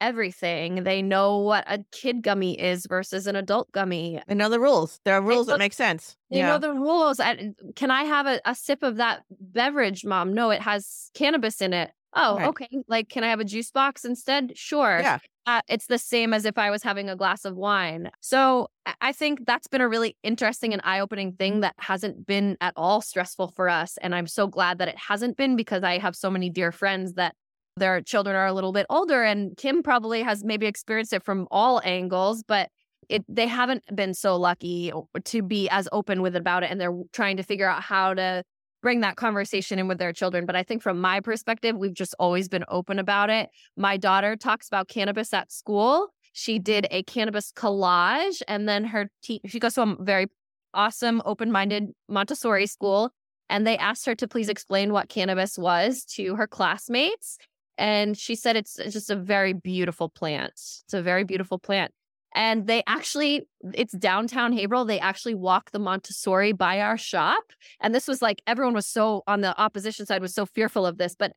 [0.01, 0.85] everything.
[0.85, 4.21] They know what a kid gummy is versus an adult gummy.
[4.27, 5.01] They know the rules.
[5.05, 6.17] There are rules that make sense.
[6.31, 7.21] They know the rules.
[7.21, 10.35] I- Can I have a, a sip of that beverage, mom?
[10.35, 11.91] No, it has cannabis in it.
[12.15, 12.49] Oh, Right.
[12.49, 12.69] okay.
[12.89, 14.53] Like, can I have a juice box instead?
[14.57, 14.99] Sure.
[15.01, 15.19] Yeah.
[15.47, 18.11] Uh, it's the same as if I was having a glass of wine.
[18.21, 22.27] So I- I think that's been a really interesting and eye opening thing that hasn't
[22.27, 23.99] been at all stressful for us.
[23.99, 27.15] And I'm so glad that it hasn't been because I have so many dear friends
[27.15, 27.35] that
[27.79, 29.23] their children are a little bit older.
[29.23, 32.71] And Kim probably has maybe experienced it from all angles, but
[33.09, 34.93] it they haven't been so lucky
[35.25, 36.71] to be as open with about it.
[36.71, 38.43] And they're trying to figure out how to
[38.83, 40.47] bring that conversation in with their children.
[40.47, 43.49] But I think from my perspective, we've just always been open about it.
[43.77, 46.09] My daughter talks about cannabis at school.
[46.33, 50.27] She did a cannabis collage, and then her te- she goes to a very
[50.73, 53.11] awesome, open-minded Montessori school,
[53.49, 57.39] and they asked her to please explain what cannabis was to her classmates.
[57.79, 60.53] And she said it's, just a very beautiful plant.
[60.53, 61.93] It's a very beautiful plant.
[62.35, 64.85] And they actually, it's downtown Haverhill.
[64.85, 67.45] They actually walk the Montessori by our shop.
[67.81, 70.99] And this was like everyone was so on the opposition side was so fearful of
[70.99, 71.33] this, but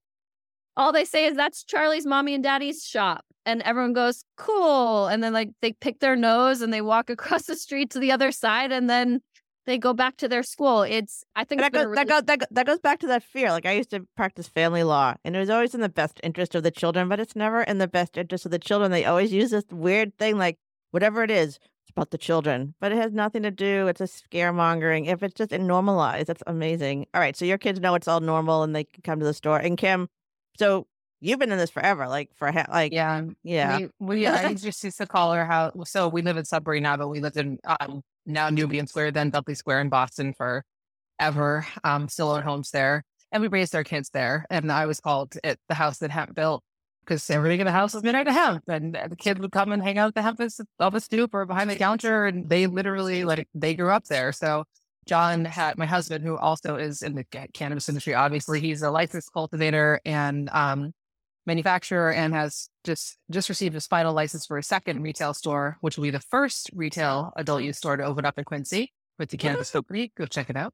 [0.76, 3.24] all they say is that's Charlie's mommy and daddy's shop.
[3.46, 5.08] And everyone goes, cool.
[5.08, 8.12] And then like they pick their nose and they walk across the street to the
[8.12, 9.22] other side and then
[9.66, 10.82] they go back to their school.
[10.82, 13.24] It's I think that, goes, a that, goes, that, go- that goes back to that
[13.24, 13.50] fear.
[13.52, 16.56] Like I used to practice family law, and it was always in the best interest
[16.56, 18.92] of the children, but it's never in the best interest of the children.
[18.92, 20.58] They always use this weird thing, like
[20.92, 23.88] whatever it is, it's about the children, but it has nothing to do.
[23.88, 25.08] It's a scaremongering.
[25.08, 27.06] If it's just normalized, that's amazing.
[27.14, 29.34] All right, so your kids know it's all normal, and they can come to the
[29.34, 29.58] store.
[29.58, 30.08] And Kim,
[30.58, 30.88] so
[31.20, 33.22] you've been in this forever, like for ha- like Yeah.
[33.44, 33.78] yeah.
[33.78, 35.72] We, we I just used to call her how.
[35.86, 39.30] So we live in Sudbury now, but we lived in um, now Nubian Square, then
[39.30, 40.64] Dudley Square in Boston for
[41.20, 41.66] ever.
[41.84, 44.46] Um, still own homes there, and we raised our kids there.
[44.50, 46.64] And I was called it the house that hemp built
[47.04, 49.72] because everything in the house was made out of hemp, and the kids would come
[49.72, 52.68] and hang out at the hemp of the stoop or behind the counter, and they
[52.68, 54.32] literally like they grew up there.
[54.32, 54.64] So.
[55.08, 58.14] John had my husband, who also is in the cannabis industry.
[58.14, 60.94] Obviously, he's a licensed cultivator and um,
[61.46, 65.98] manufacturer and has just just received his final license for a second retail store, which
[65.98, 69.38] will be the first retail adult use store to open up in Quincy with the
[69.38, 70.12] Cannabis Company.
[70.18, 70.74] Go check it out.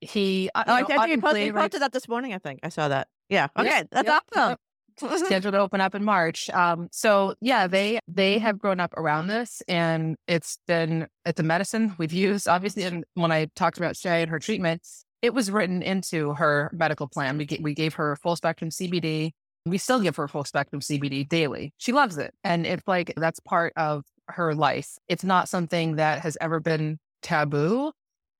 [0.00, 2.34] He, uh, Oh, I think you posted, like, posted that this morning.
[2.34, 3.08] I think I saw that.
[3.28, 3.48] Yeah.
[3.58, 5.26] Okay, that's yep, awesome.
[5.26, 6.50] scheduled to open up in March.
[6.50, 11.42] Um, so yeah, they they have grown up around this, and it's been it's a
[11.42, 12.46] medicine we've used.
[12.46, 14.82] Obviously, and when I talked about Shay and her treatment,
[15.22, 17.38] it was written into her medical plan.
[17.38, 19.32] We ga- we gave her full spectrum CBD.
[19.66, 21.74] We still give her full spectrum CBD daily.
[21.76, 24.96] She loves it, and it's like that's part of her life.
[25.08, 27.92] It's not something that has ever been taboo.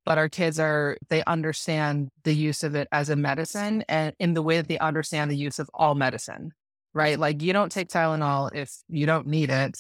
[0.05, 4.35] But our kids are, they understand the use of it as a medicine and in
[4.35, 6.53] the way that they understand the use of all medicine
[6.97, 7.19] right?
[7.19, 9.79] Like you don't take Tylenol if you don't need it.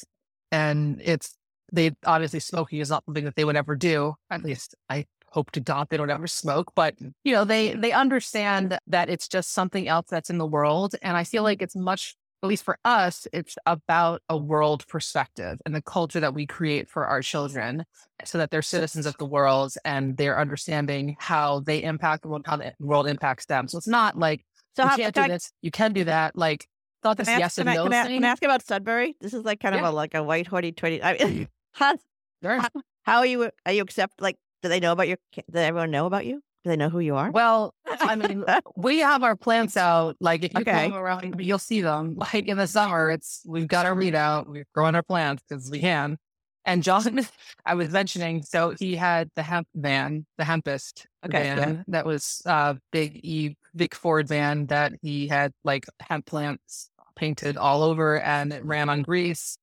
[0.53, 1.35] And it's
[1.73, 4.15] they obviously smoking is not something that they would ever do.
[4.31, 7.13] At least I hope to God they don't ever smoke, but mm.
[7.25, 10.95] you know, they they understand that it's just something else that's in the world.
[11.03, 15.59] And I feel like it's much, at least for us, it's about a world perspective
[15.67, 17.85] and the culture that we create for our children
[18.25, 22.47] so that they're citizens of the world and they're understanding how they impact the world,
[22.47, 23.69] how the world impacts them.
[23.69, 24.45] So it's not like
[24.77, 26.37] So you how, can't do I, this, you can do that.
[26.37, 26.69] Like
[27.03, 29.17] thought this yes ask, can, and I, no can, I, can I ask about Sudbury?
[29.21, 29.83] This is like kind Yeah.
[29.83, 31.03] of a like a white hoity toity.
[31.03, 31.97] I mean, how,
[32.43, 32.61] Sure.
[32.61, 32.69] how,
[33.03, 33.51] how are you?
[33.65, 34.21] Are you accept?
[34.21, 34.37] Like,
[34.67, 35.19] do they know about your?
[35.35, 36.43] Does everyone know about you?
[36.65, 37.31] Do they know who you are?
[37.31, 38.45] Well, I mean,
[38.77, 40.17] we have our plants out.
[40.21, 40.89] Like if you Okay.
[40.89, 42.17] come around, you'll see them.
[42.19, 44.49] Like in the summer, it's we've got our weed out.
[44.49, 46.19] We're growing our plants because we can.
[46.65, 47.21] And John,
[47.67, 51.85] I was mentioning, so he had the hemp van, the Hempest Okay, van.
[51.87, 57.57] That was uh big E Vic Ford van that he had like hemp plants painted
[57.57, 59.57] all over, and it ran on grease.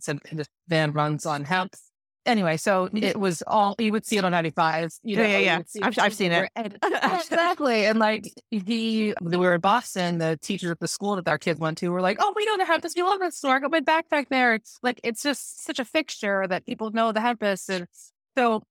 [0.00, 1.74] So the van runs on hemp.
[2.26, 4.92] Anyway, so it was all you would see it on 95.
[5.02, 5.62] You Yeah, know, yeah, yeah.
[5.66, 6.50] see I've- I've seen it.
[6.54, 7.86] and- exactly.
[7.86, 11.58] And like he, we were in Boston, the teachers at the school that our kids
[11.58, 12.94] went to were like, "Oh, we know the Hempest.
[12.96, 13.56] We love this store.
[13.56, 17.10] I got my backpack there." It's like it's just such a fixture that people know
[17.12, 17.86] the Hempest, and
[18.36, 18.62] so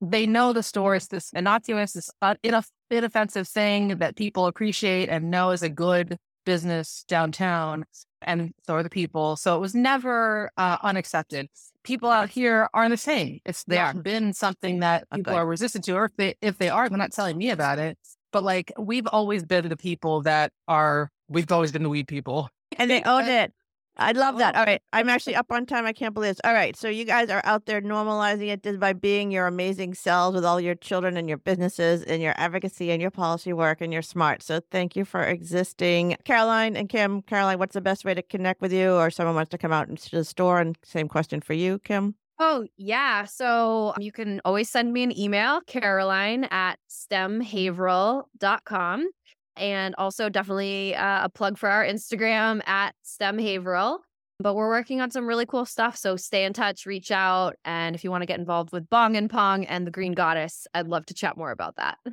[0.00, 5.30] they know the store is this innocuous, this inoff- inoffensive thing that people appreciate and
[5.30, 6.16] know is a good
[6.46, 7.84] business downtown,
[8.22, 9.36] and so are the people.
[9.36, 11.48] So it was never uh, unaccepted.
[11.82, 13.40] People out here aren't the same.
[13.44, 15.38] It's not been something that people Okay.
[15.38, 17.98] are resistant to, or if they if they are, they're not telling me about it.
[18.32, 22.48] But like we've always been the people that are we've always been the weed people.
[22.78, 23.52] and they own it.
[23.98, 24.54] I love that.
[24.54, 24.60] Oh.
[24.60, 24.80] All right.
[24.92, 25.86] I'm actually up on time.
[25.86, 26.40] I can't believe this.
[26.44, 26.76] All right.
[26.76, 30.44] So you guys are out there normalizing it just by being your amazing selves with
[30.44, 34.02] all your children and your businesses and your advocacy and your policy work and you're
[34.02, 34.42] smart.
[34.42, 36.16] So thank you for existing.
[36.24, 39.50] Caroline and Kim, Caroline, what's the best way to connect with you or someone wants
[39.50, 40.60] to come out into the store?
[40.60, 42.14] And same question for you, Kim.
[42.38, 43.24] Oh, yeah.
[43.24, 49.08] So you can always send me an email, Caroline at stemhaverhill.com.
[49.56, 53.98] And also, definitely uh, a plug for our Instagram at stemhaverhill.
[54.38, 55.96] But we're working on some really cool stuff.
[55.96, 57.56] So stay in touch, reach out.
[57.64, 60.66] And if you want to get involved with Bong and Pong and the Green Goddess,
[60.74, 61.98] I'd love to chat more about that.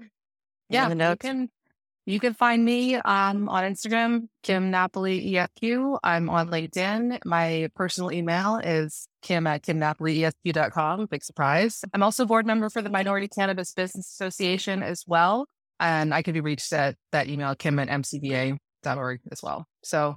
[0.70, 1.50] Yeah, you can
[2.06, 6.00] you can find me um, on Instagram, Kim Napoli ESQ.
[6.04, 7.20] I'm on LinkedIn.
[7.26, 11.06] My personal email is kim at kimnapoliesq.com.
[11.06, 11.82] Big surprise.
[11.94, 15.48] I'm also board member for the Minority Cannabis Business Association as well.
[15.84, 19.66] And I can be reached at that email, kim at mcba.org as well.
[19.84, 20.16] So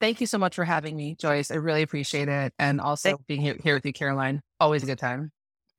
[0.00, 1.50] thank you so much for having me, Joyce.
[1.50, 2.54] I really appreciate it.
[2.60, 4.40] And also Thank- being here, here with you, Caroline.
[4.60, 5.32] Always a good time.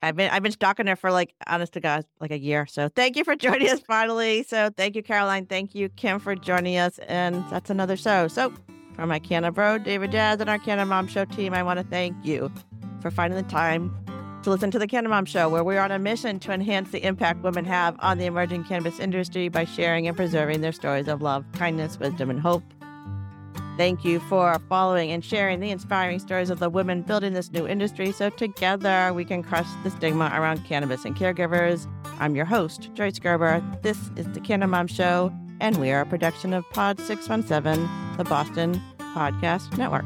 [0.04, 2.66] I've been I've been stalking her for like honest to God, like a year.
[2.66, 4.44] So thank you for joining us finally.
[4.44, 5.46] So thank you, Caroline.
[5.46, 6.98] Thank you, Kim, for joining us.
[7.08, 8.28] And that's another show.
[8.28, 8.52] So
[8.96, 11.86] from my Canna Bro, David Jazz, and our Canna Mom Show team, I want to
[11.86, 12.52] thank you
[13.00, 13.96] for finding the time
[14.44, 17.04] to listen to the Canna Mom Show, where we're on a mission to enhance the
[17.06, 21.22] impact women have on the emerging cannabis industry by sharing and preserving their stories of
[21.22, 22.64] love, kindness, wisdom, and hope.
[23.78, 27.68] Thank you for following and sharing the inspiring stories of the women building this new
[27.68, 31.88] industry so together we can crush the stigma around cannabis and caregivers.
[32.20, 33.64] I'm your host, Joyce Gerber.
[33.82, 38.24] This is the Canna Mom Show, and we are a production of Pod 617, the
[38.24, 40.06] Boston Podcast Network.